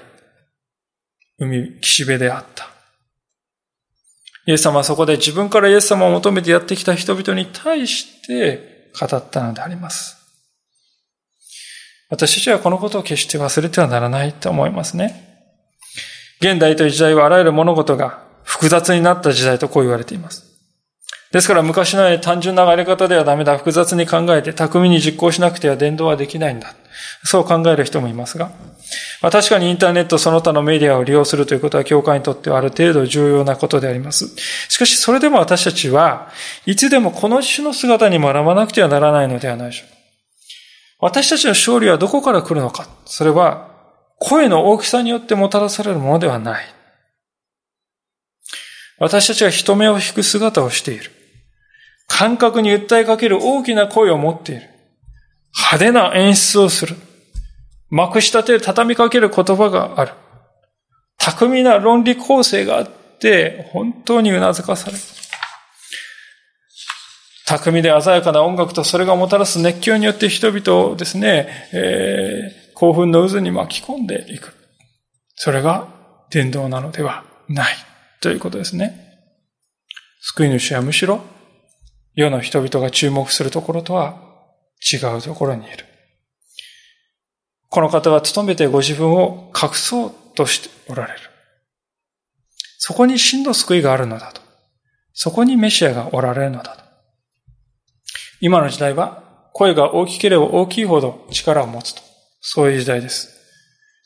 [1.40, 2.68] 海、岸辺であった。
[4.46, 10.16] イエス様はそこで自分からイエス様を求めてやってきた人々に対して語ったのであります。
[12.10, 15.50] 私たちはこのことを決して忘れてはならないと思いますね。
[16.40, 20.47] 現代という時代はあらゆる物事が複雑になった時代とこう言われています。
[21.33, 23.59] ですから昔のように単純なやり方ではダメだ。
[23.59, 26.74] 複雑に考えて巧みに実行しなくては伝道はできないんだ。
[27.24, 28.51] そう考える人もいますが。
[29.20, 34.35] まあ、確かにインターネットその他のメディアを利用するということは教会にとってはある程度重要なことであります。
[34.68, 36.31] しかしそれでも私たちは
[36.64, 39.99] いつでもこの種の姿に学ばなくてはならないのではないでしょうか。
[41.01, 42.89] 私たちの勝利はどこから来るのか。
[43.05, 43.68] それは
[44.18, 46.64] 声の大きさによってもたらされるものではない。
[48.99, 51.17] 私たちが人目を引く姿をしている。
[52.09, 54.62] 感覚に訴えかける大きな声を持っている。
[55.54, 56.96] 派手な演出をする。
[57.90, 60.12] まくしたて畳みかける言葉がある。
[61.18, 62.88] 巧みな論理構成があっ
[63.20, 64.98] て、本当に頷かされる。
[67.46, 74.54] 巧みで鮮やかな音楽とそれがもたらす熱狂によって人々をですね、えー、興奮の渦に巻き込んでいく。
[75.34, 75.88] それが
[76.30, 77.74] 伝道なのではない
[78.20, 79.18] ということですね。
[80.20, 81.22] 救い主はむしろ
[82.18, 84.18] 世の人々が注目するところとは
[84.92, 85.84] 違うところにいる。
[87.68, 91.20] この方は努めてご自分を隠そうとしておられる。
[92.76, 94.40] そこに真の救いがあるのだと。
[95.12, 96.82] そこにメシアがおられるのだと。
[98.40, 102.02] 今の時代は声が大きければ大きいほど力を持つと。
[102.40, 103.28] そういう時代です。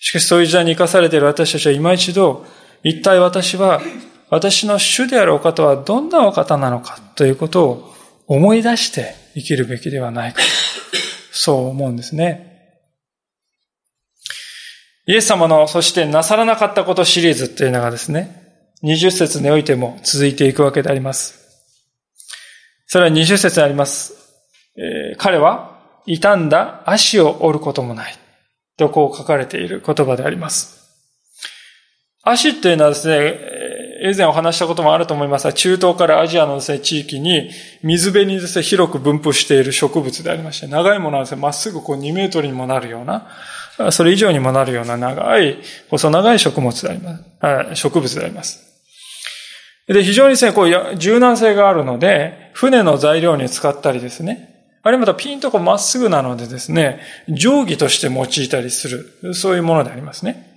[0.00, 2.44] しかしそういう時代に生かされている私たちは今一度、
[2.82, 3.80] 一体私は、
[4.28, 7.91] 私の主であるお方はどんなお方なのかということを
[8.34, 10.40] 思い出して生きるべきではないか。
[11.32, 12.50] そう思うんですね。
[15.06, 21.42] イエス様の、そしてなさらなかったことシリーズというのがですね、20節においても続いていくわけであります。
[22.86, 24.14] それは20節にあります。
[24.78, 28.14] えー、彼は、傷んだ足を折ることもない。
[28.78, 30.80] とこう書かれている言葉であります。
[32.22, 33.38] 足っていうのはですね、
[34.04, 37.50] 以前お話したこともあると思いますが、中東からアジアのですね、地域に
[37.84, 43.28] 水辺にですね、広く分布している植物でありまして、長いものはですね、まっすぐこう2メートルにもなるような、
[43.92, 47.80] それ以上にもなるような長い、細長い食物であります。
[47.80, 48.60] 植物であります。
[49.86, 60.51] で、非常にですね、こう、柔軟性があるので、船の材料に使ったりですね、あるいはまたピンとこうまっすぐなのでですね、定規として用いたりする、そういうものでありますね。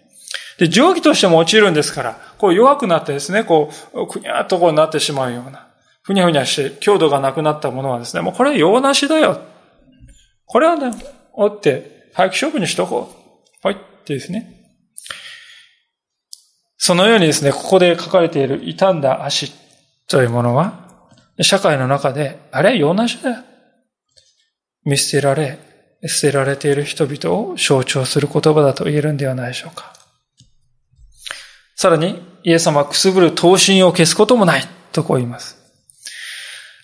[0.58, 5.68] で、定規として用いるんですから、こう弱くなってですね、こう、くにゃーっとこうなってしまうような、
[6.02, 9.42] ふにゃふにゃして強度がなくなったものはですね、もうこれは用なしだよ。
[10.46, 10.92] これはね、
[11.34, 13.12] 折って、早く処分にしとこ
[13.64, 13.68] う。
[13.68, 14.52] はいってですね。
[16.78, 19.52] そのようにですね、ここで書かれている傷んだ足
[20.08, 20.86] というものは、
[21.42, 23.38] 社会の中で、あれ、用なしだよ。
[24.86, 25.58] 見捨てられ、
[26.06, 29.95] 捨てられている人々を象徴する言葉だと言えるんではないでしょうか。
[31.76, 35.58] さらに、イエス様はくすぶる刀身を消すこともないとこう言います。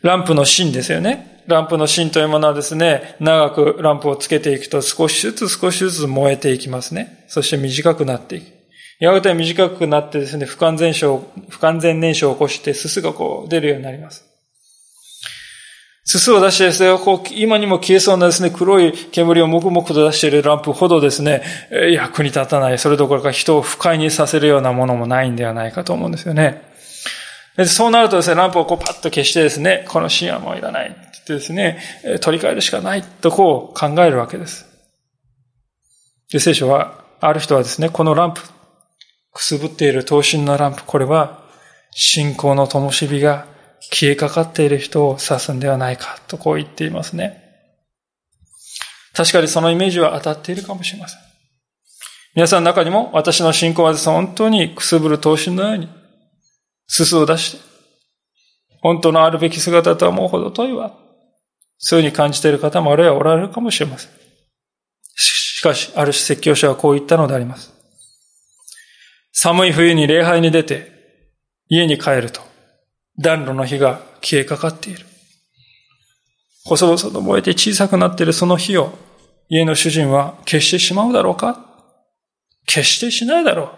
[0.01, 1.43] ランプの芯ですよね。
[1.47, 7.25] ランプの芯というものはですね、長くランプをつけていくと少しずつ少しずつ燃えていきますね。
[7.27, 8.45] そして短くなっていく。
[8.99, 14.30] やがて短くなってですね、不完全症、不完全燃焼を起こしてすすがこう出るようになります。
[16.11, 21.41] すすを出してですね、こう、今にも消えそうなですね、黒い煙をもくもくと出しているランプほどですね、
[21.93, 26.63] 役に立たない、それどころか人を不快にさせるようなものもないんではないかと思うんですよね。
[27.65, 31.79] そうなるとですね、ランプをこうパッと消してですね、このシーンはもういらないって言ってですね、
[32.19, 34.65] 取り替えるしかないとこう考えるわけです。
[36.29, 38.41] で、聖書は、ある人はですね、このランプ、
[39.31, 41.39] くすぶっている等身のランプ、これは
[41.91, 43.45] 信仰の灯火が
[43.81, 47.41] 消えかかっている人を指すんではないかとこう言っていますね。
[49.13, 51.19] 確かにそのイメージは当たっているかもしれません。
[52.33, 55.89] 皆さんの中にも私の信仰は本当にくすぶる等身のように、
[56.87, 57.71] すすを出して、
[58.81, 60.97] 本当のあるべき姿とはもうほど遠いわ。
[61.77, 64.11] そういうふうに感じている方もあるいはおられるかもしれません。
[65.15, 67.73] しかし、ある説教者はこう言ったのであります。
[69.33, 70.91] 寒い冬に礼拝に出て、
[71.67, 72.41] 家に帰ると、
[73.19, 75.05] 暖炉の火が消えかかっている。
[76.63, 78.93] 細々と燃えて小さくなっているその火を
[79.49, 81.65] 家の主人は消してしまうだろうか？
[82.67, 83.69] 消してしないだろう？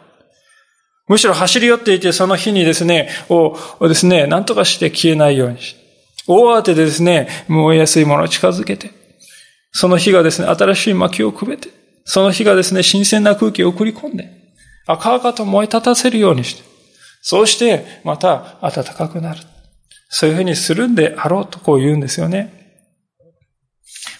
[1.14, 5.76] むしろ走り寄っていてその火にですね、をですね、何とかして消えないようにし
[6.28, 8.92] 大慌てでですね、燃えやすいものを近づけて、
[9.72, 11.70] その火がですね、新しい薪をくべて、
[12.06, 14.30] その火がですね、新鮮な空気を送り込んで、
[14.88, 16.64] 赤々と燃え立たせるようにして、
[17.26, 19.40] そうして、また暖かくなる。
[20.10, 22.62] そういうふうにするんであろうとこう言うんですよね。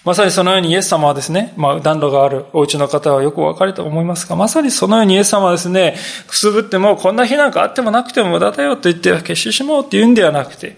[0.04, 5.96] まさにそのようにイエス様はですね、まあ暖炉があるお家の方はよくお分かりと思いますが、まさにそのようにイエス様はですね、
[6.26, 10.76] くすぶってもこんな日なんかあってもなくても無駄だよと言って消してしまおうって言うんではなくて、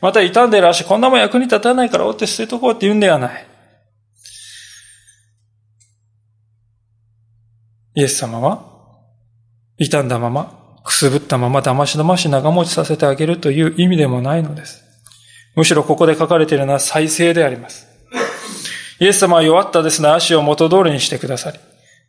[0.00, 3.46] また傷んでる足こんなもん役に立たないから折って捨てとこうって言うんではない。
[7.96, 8.62] イエス様は、
[9.78, 14.84] 傷んだまま、くすぶったまま騙し騙し長持ちさせてあげるという意味でもないのです。
[15.56, 17.88] むしろここで書かれているのは再生であります。
[19.00, 21.58] イエス様は弱ったですね、足を元通りにしてくださり、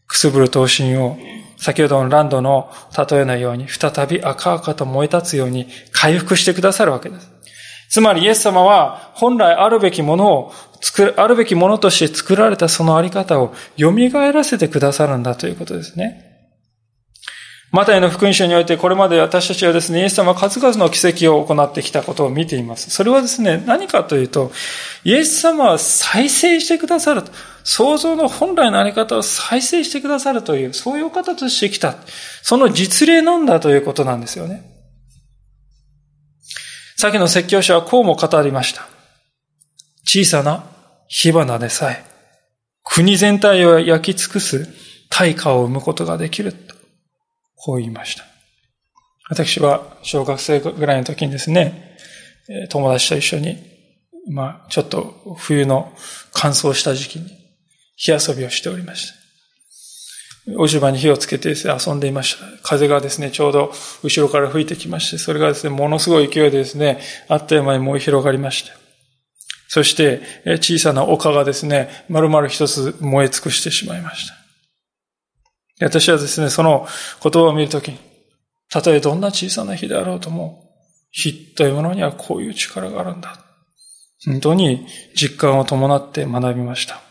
[0.06, 1.18] くすぶる刀身を、
[1.58, 2.72] 先ほどのランドの
[3.10, 7.32] 例えのように、再び赤々と燃え立つように回復してくださるわけです。
[7.90, 13.92] つまりイエス様は本来あるべきものを作る、あるべきものとして作られたそのあり方を蘇
[14.32, 16.27] らせてくださるんだということですね。
[17.78, 22.90] マタイの福音書においてこれまで私たちはですね、イエス様は数々の奇跡を行ってきたことを見ています。
[22.90, 24.52] それはですね、何かというと、
[25.04, 27.32] イエス様は再生してくださると。
[27.64, 31.98] 創造の本来のあり方を再生してくださるという、そういう方としてきた。
[32.42, 34.64] その実例なんだということなんですよね。
[36.96, 38.88] 先の説教者はこうも語りました。
[40.04, 40.64] 小さな
[41.08, 42.04] 火花でさえ、
[42.84, 44.68] 国全体を焼き尽くす
[45.12, 46.56] 対価を生むことができる。
[47.58, 48.24] こう言いました。
[49.30, 51.98] 私は小学生ぐらいの時にですね、
[52.70, 53.58] 友達と一緒に、
[54.30, 55.94] まあ、ちょっと冬の
[56.32, 57.32] 乾燥した時期に
[57.96, 59.18] 火遊びをしておりました。
[60.56, 62.46] 落ち葉に火をつけてね遊んでいました。
[62.64, 68.74] 風がですね、ちょうど後ろから吹いてきまして、それがですね、ものすごい勢いでですね、あっという間に燃え広がりました。
[69.68, 70.22] そして、
[70.62, 74.47] 小さな丘がですね、丸々一つ燃え尽くしてしまいました。
[75.80, 76.88] 私はですね、その
[77.22, 78.00] 言葉を見るときに、
[78.70, 80.64] たとえどんな小さな火であろうとも、
[81.12, 83.40] 火というものにはこういう力があるんだ。
[84.26, 87.02] 本当に実感を伴って学びました。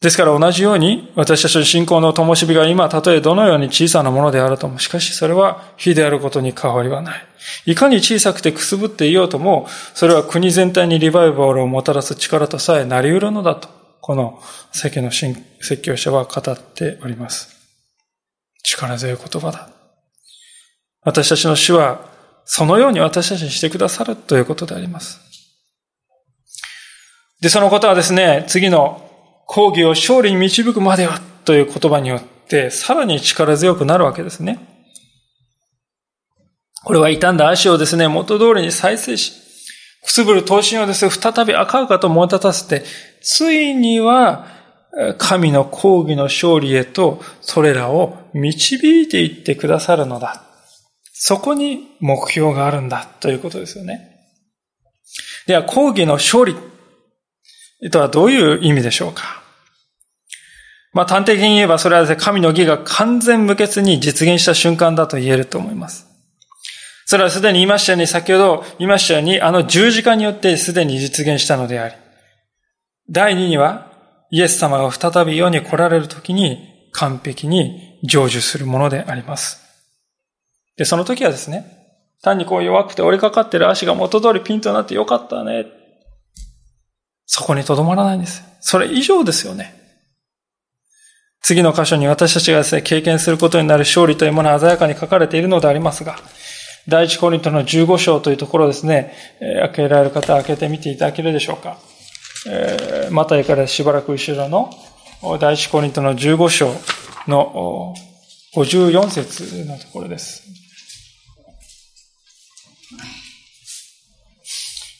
[0.00, 7.26] ですから同じように、私たちの信仰の灯火が今、たとえどのように小さなものであるとも、しかしそれは火であることに変わりはない。
[7.64, 13.75] いかに小さくてくすぶっていようとも、それは国全体にリバイバルをもたらす力とさえなり得るのだと。
[14.06, 14.40] この
[14.70, 17.48] 世間の説教者は語っております。
[18.62, 19.68] 力強い言葉だ。
[21.02, 22.08] 私たちの主は、
[22.44, 25.18] そのように私たちにしてくださるということであります。
[27.40, 29.10] で、そのことはですね、次の
[29.48, 34.60] 講義を勝利に導くまではという言葉によって、さらに力強くなるわけですね。
[36.84, 39.32] これは傷んだ足をですね、元通りに再生し、
[40.06, 42.84] くすぶる刀身をですね、再び赤々と燃え立たせて、
[43.20, 44.46] ついには、
[45.18, 50.44] 神の抗議の勝利へと、それらを導いていってくださるのだ。
[51.12, 54.16] そこに目標があるんだ、ということですよね。
[55.48, 56.54] では、抗議の勝利
[57.90, 59.42] とはどういう意味でしょうか
[60.92, 66.06] まあ、端的に言えば、それはですね、神の義が完全無欠に実現した瞬間だと言えると思います。
[67.08, 71.94] それはすでに言いましたように、先ほど言いましたように、あの十字架によってすでに実現したのであり、
[73.08, 73.92] 第二には、
[74.32, 79.62] イエス様が再び世に来られる時に完璧に成就するものであります。
[80.76, 81.76] で、その時はですね、
[82.22, 85.66] 単にこう弱くて折りかかってる足が元通りピンとなってよかったね。
[87.24, 88.42] そこにとどまらないんです。
[88.60, 89.74] それ以上ですよね。
[91.40, 96.16] 次の箇所に私たちがですね、経験することになる勝利というものは鮮やかに書かれているのでありますが、
[96.88, 101.78] 第一コリントの15章というところですね、開けられる方開けてみていただけるでしょうか。
[102.48, 104.70] えー、マタイからしばらく後ろの
[105.40, 106.72] 第一コリントの15章
[107.26, 107.94] の
[108.54, 110.44] 54節のところです。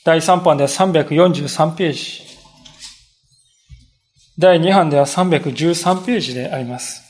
[0.04, 2.22] 第3版では343ページ。
[4.38, 7.05] 第2版では313ページであります。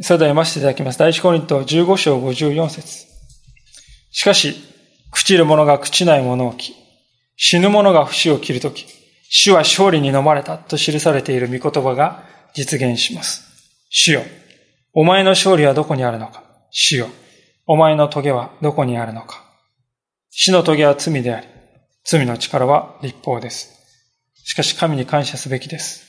[0.00, 0.98] それでは読ませていただきます。
[0.98, 3.06] 第一コリント15章54節
[4.10, 4.54] しかし、
[5.12, 6.74] 朽ちる者が朽ちない者を着、
[7.36, 8.86] 死ぬ者が不死を切るとき、
[9.30, 12.24] 死は勝利に飲まれたと記されている御言葉が
[12.54, 13.44] 実現します。
[13.90, 14.22] 主よ、
[14.92, 17.08] お前の勝利はどこにあるのか主よ、
[17.66, 19.44] お前の棘はどこにあるのか
[20.30, 21.46] 死の棘は罪であり、
[22.04, 23.74] 罪の力は立法です。
[24.44, 26.07] しかし神に感謝すべきです。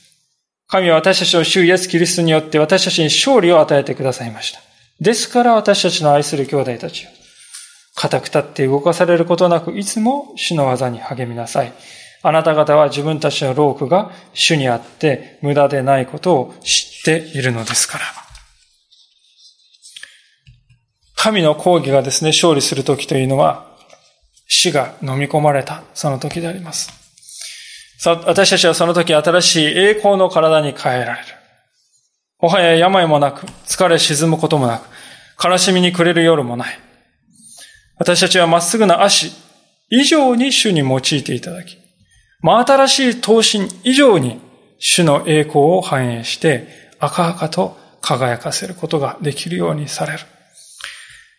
[0.70, 4.60] 神は私たちの主イエスキリストによって私たちに勝利を与えてくださいました。
[5.00, 7.08] ですから私たちの愛する兄弟たちを、
[7.96, 11.72] 固く立って動かされることなく、いつも主の技に励みなさい。
[12.22, 18.04] あなた方は自分たちの労苦が主にあって無駄でないことを知っているのですから。
[21.16, 23.76] 神の抗議がですね、勝利するときというのは、
[24.46, 26.99] 死が飲み込まれた、その時であります。
[28.02, 31.26] 私たちはその時新しい栄光の体に変えられる。
[32.40, 36.78] もはや病もなく、疲れ沈むこともなく、悲しみに暮れる夜もない。
[37.98, 39.30] 私たちはまっすぐな足
[39.90, 41.76] 以上に主に用いていただき、
[42.40, 44.40] 真新しい闘身以上に
[44.78, 50.20] 主の栄光を反映して赤々と輝かせることができるようにされる。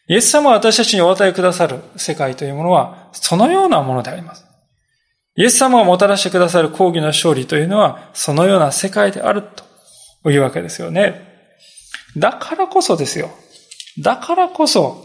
[0.08, 4.51] イエス様が私たちにお与えくださる世界というものはそのようなものであります。
[5.42, 9.42] イエス様がもたらしてくださる抗義の勝利というのはそのような世界である
[10.22, 11.20] というわけですよね。
[12.16, 13.32] だからこそですよ。
[14.00, 15.04] だからこそ、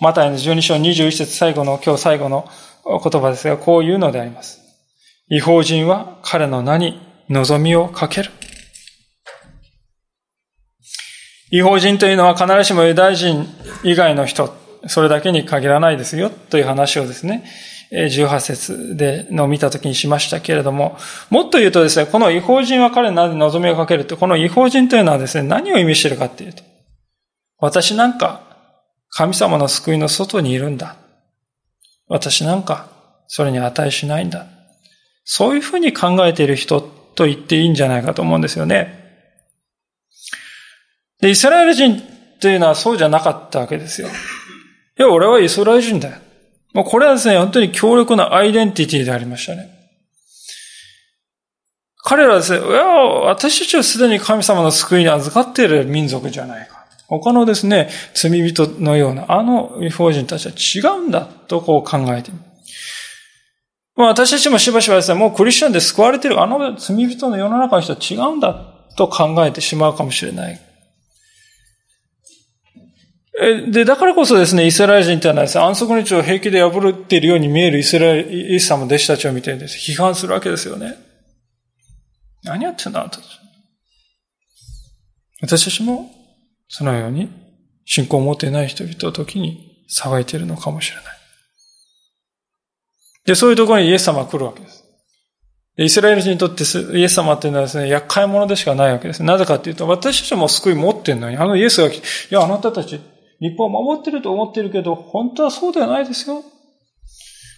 [0.00, 2.48] マタイの12章21節最後の、今日最後の
[2.84, 4.60] 言葉ですが、こういうのであります。
[5.28, 8.32] 違法人は彼の名に望みをかける。
[11.52, 13.46] 違法人というのは必ずしもユダヤ人
[13.84, 14.52] 以外の人、
[14.88, 17.44] それだけに限らないですよという話をですね、
[17.94, 20.98] 18節での見たときにしましたけれども、
[21.30, 26.62] もっと言うとですね、この違法人は彼の名に望みをかけると、この違法人というのはですね、何を意味しているかっていうと、
[27.58, 28.42] 私なんか
[29.10, 30.96] 神様の救いの外にいるんだ。
[32.08, 32.88] 私なんか
[33.28, 34.46] それに値しないんだ。
[35.24, 39.02] そういうふうに考えている人と言っていいんじゃないかと思うんですよね。
[41.20, 42.02] で、イスラエル人
[42.40, 44.08] というのはそうじゃなかったわけですよ。
[44.08, 44.10] い
[45.00, 46.16] や、俺はイスラエル人だよ。
[46.74, 49.70] もうこれはですね、本当に強力なアイデンティティでありましたね。
[52.02, 56.84] 彼らはですね、いや、私たちはすでに神様の救いに預かっている民族じゃないか。
[57.06, 60.46] 他のですね、罪人のような、あの違法人たち
[60.82, 62.40] は違うんだとこう考えている。
[63.96, 68.52] まあ私たちもしばしばですね、もうクリスチャンで救われているあの罪人の世の中の人は違うんだ
[68.96, 70.60] と考えてしまうかもしれない。
[73.70, 80.94] で、だからこそですね、イスラエル人というのはですね、安息日を平気で破っているように見えるイスラエル、イエス様の弟子たちを見てです、批判するわけですよね。
[82.44, 83.18] 何やってんだと。
[85.40, 86.10] 私たちも
[86.68, 87.28] そのように
[87.84, 91.04] 信仰を持っていない人々の時に騒いでいるのかもしれない。
[93.26, 94.84] で、そういうところにイエス様は来るわけです。
[95.76, 96.62] でイスラエル人にとって
[96.96, 99.22] イエス様っていうのはですね、厄介者でしかないわけです。
[99.22, 103.00] なぜかっていうと、私たちも救い持ってんのに、あのイエスが来て、いや、あなたたち、
[103.40, 106.44] 立法を守ってると思ってるけど、本当はそうではないですよ。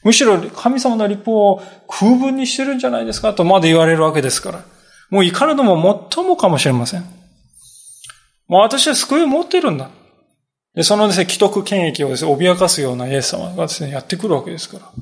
[0.03, 4.65] むしろ神様の立法を空分にしてるんじゃないですかとまで言われるわけですから。
[5.11, 7.03] もう怒るのも最もかもしれません。
[8.49, 9.91] もう私は救いを持ってるんだ。
[10.75, 14.93] で、そのですね、既得権益をですね、脅かすようなイエス様がですね、やってくるわけですから。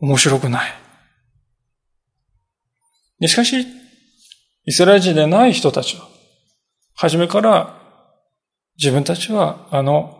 [0.00, 0.72] 面白くない。
[3.20, 3.66] で、しかし、
[4.66, 6.08] イスラエル人でない人たちは、
[6.94, 7.79] 初めから
[8.80, 10.16] 自分たちは、あの、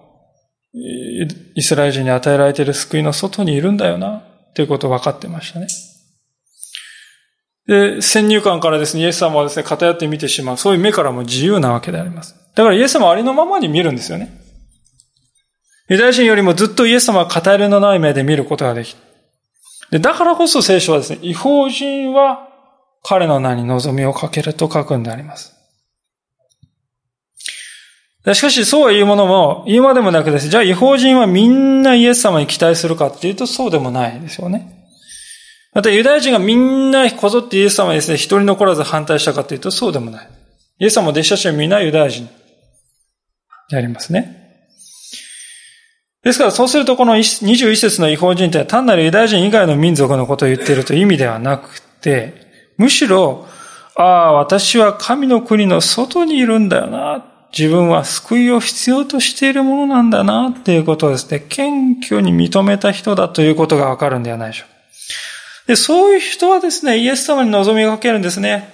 [1.56, 4.22] イスラエル人に与えられている救いの外にいるんだよな、
[4.54, 5.66] ということを分かってましたね。
[7.66, 10.56] で、先入観からですね、イエス様はですね、偏って見てしまう。
[10.56, 12.34] そういう目からも自由なわけであります。
[12.54, 14.32] だからイエス様はありのままに見るんですよね。
[15.88, 18.98] ユダヤ人よりもずっとイエス様は偏りのない目で見ることができる。
[19.90, 22.48] で、だからこそ聖書はですね、違法人は
[23.02, 25.59] 彼の名に望みをかけると書くんであります。
[28.34, 30.48] しかし、そうは言うものも、言うまでもなくです。
[30.48, 34.80] じゃあ、違法人はみんなイエス様に期待するかっていうと、そうでもないですよね。
[35.72, 40.28] またユダヤ人がみんなこぞってイエス様にですね、一人残らず反対したかというとそうでもない。
[40.80, 42.28] イエス様も弟子たちはみんなユダヤ人
[43.70, 44.36] でありますね。
[46.22, 52.34] ですからそうするとこの21節の違法人というのは単なるユダヤ人以外の民族のことを言っているという意味ではなくて、
[52.76, 53.46] むしろ、
[53.94, 57.29] ああ、私は神の国の外にいるんだよな。
[57.56, 64.80] 自分は救いを必要としているものなんだな、っていうことをですね、謙虚に認めた人だということがわかるんではないでしょうか。
[65.66, 68.72] で、そういう人はですね、イエス様に望みをかけるんですね。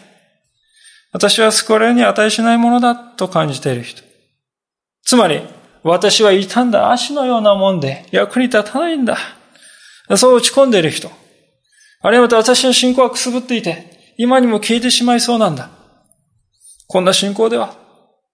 [1.13, 4.03] 私は救われるに値しないものだと感じている人。
[5.05, 5.41] つまり、
[5.83, 9.17] 私は傷んだ足のようなもんで役に立たないんだ。
[10.17, 11.11] そう落ち込んでいる人。
[12.03, 15.71] あるいはまた私の信仰はくすぶっていて、今にも消えてしまいそうなんだ。
[16.89, 17.86] こんな信仰では、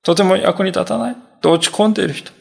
[0.03, 2.32] とても役に立たないと落ち込んでいる人。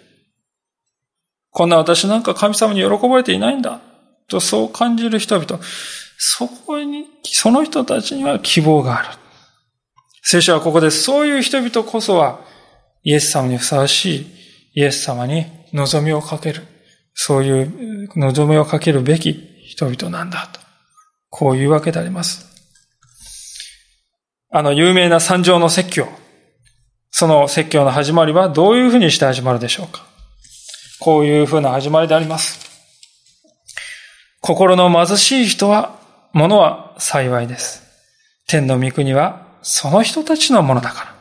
[1.52, 3.82] こんな私なんか神様に喜ばれていないんだ。
[4.28, 5.60] とそう感じる人々。
[6.18, 9.08] そこに、その人たちには希望がある。
[10.24, 12.40] 聖書はここでそういう人々こそは
[13.04, 14.26] イエス様にふさわしい
[14.76, 16.62] イエス様に望みをかける。
[17.14, 19.34] そういう望みをかけるべき
[19.66, 20.60] 人々なんだと
[21.30, 22.46] こういうわけであります。
[24.50, 26.08] あの有名な三条の説教。
[27.12, 30.06] その説教の始まりはどういうふうにして始まるでしょうか？
[31.00, 32.60] こういうふうな始まりであります。
[34.40, 36.00] 心の貧しい人は、
[36.34, 37.84] ものは幸いです。
[38.48, 41.16] 天の御国はその人たちのものだか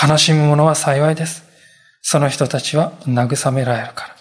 [0.00, 0.08] ら。
[0.08, 1.44] 悲しむ者は幸いです。
[2.00, 4.16] その人たちは慰められるから。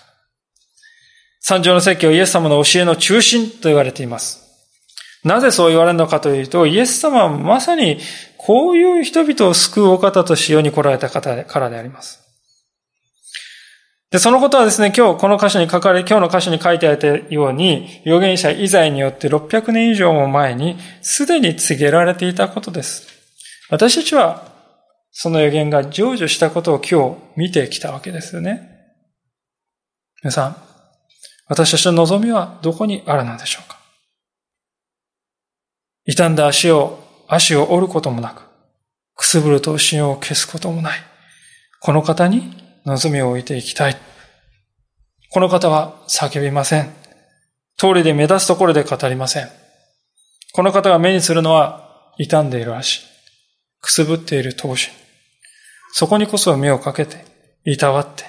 [1.39, 4.40] 三条の説教イエス様の教えの中心と言われています。
[5.23, 7.99] なぜそう言われるのかというと、イエス様はまさに
[8.37, 12.19] こういう人々を救うお方としように来られた方からであります。
[14.09, 23.07] で、そのことはですね、今日この箇所に書かれ、今日の箇所に書いてあったように、預言者イザイによって600年以上も前に、すでに告げられていたことです。
[23.69, 24.51] 私たちは、
[25.11, 28.67] その予言が成就したことを今日見てきたわけですよね。
[30.23, 30.57] 皆さん、
[31.47, 33.80] 私たちの望みはどこにあるのでしょうか？
[36.11, 36.99] 傷んだ足を、
[37.29, 38.41] 足を折ることもなく、
[39.15, 40.99] くすぶると心を消すこともない。
[41.79, 42.53] この方に
[42.85, 43.95] 望みを置いていきたい。
[45.29, 46.93] この方は叫びません。
[47.77, 49.47] 通りで目立つところで語りません。
[50.51, 53.03] この方が目にするのは傷んでいる足、
[53.79, 54.79] くすぶっている頭身。
[55.93, 57.23] そこにこそ目をかけて、
[57.63, 58.25] いたわって、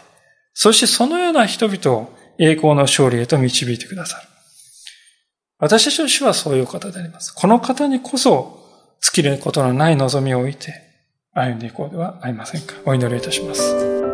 [0.55, 4.32] そしてそのような人々を栄光の勝利へと導いてくださる。
[5.63, 7.33] 私たちの主はそういう方であります。
[7.33, 8.59] この方にこそ
[9.01, 10.75] 尽きることのない望みを置いて
[11.35, 12.75] 歩んでいこうではありませんか。
[12.85, 14.12] お祈りいたします。